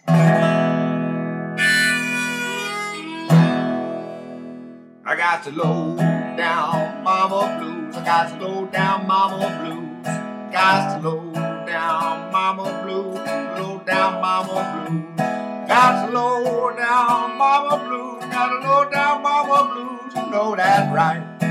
[5.03, 5.95] I got to low
[6.37, 7.95] down mama blues.
[7.95, 10.05] I got to low down mama blues.
[10.51, 11.31] Got to low
[11.65, 13.15] down mama blues.
[13.15, 15.17] Low down mama blues.
[15.67, 18.23] Got to low down mama blues.
[18.31, 20.15] Got to low down mama blues.
[20.15, 21.50] You know that right.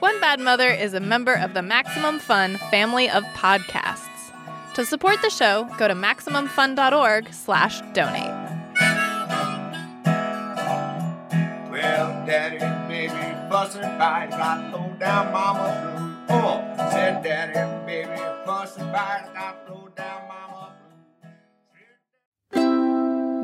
[0.00, 4.32] One Bad Mother is a member of the Maximum Fun family of podcasts.
[4.72, 8.24] To support the show, go to MaximumFun.org slash donate.
[11.70, 12.58] Well, daddy,
[12.88, 13.12] baby,
[13.50, 14.30] fussing fight.
[14.30, 16.42] Got low down mama blues.
[16.44, 18.16] Oh, said daddy, baby,
[18.46, 19.28] fussing fight.
[19.34, 20.72] Got low down mama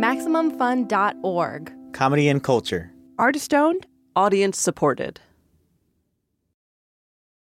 [0.01, 1.73] MaximumFun.org.
[1.93, 2.93] Comedy and culture.
[3.19, 3.87] Artist owned.
[4.15, 5.21] Audience supported.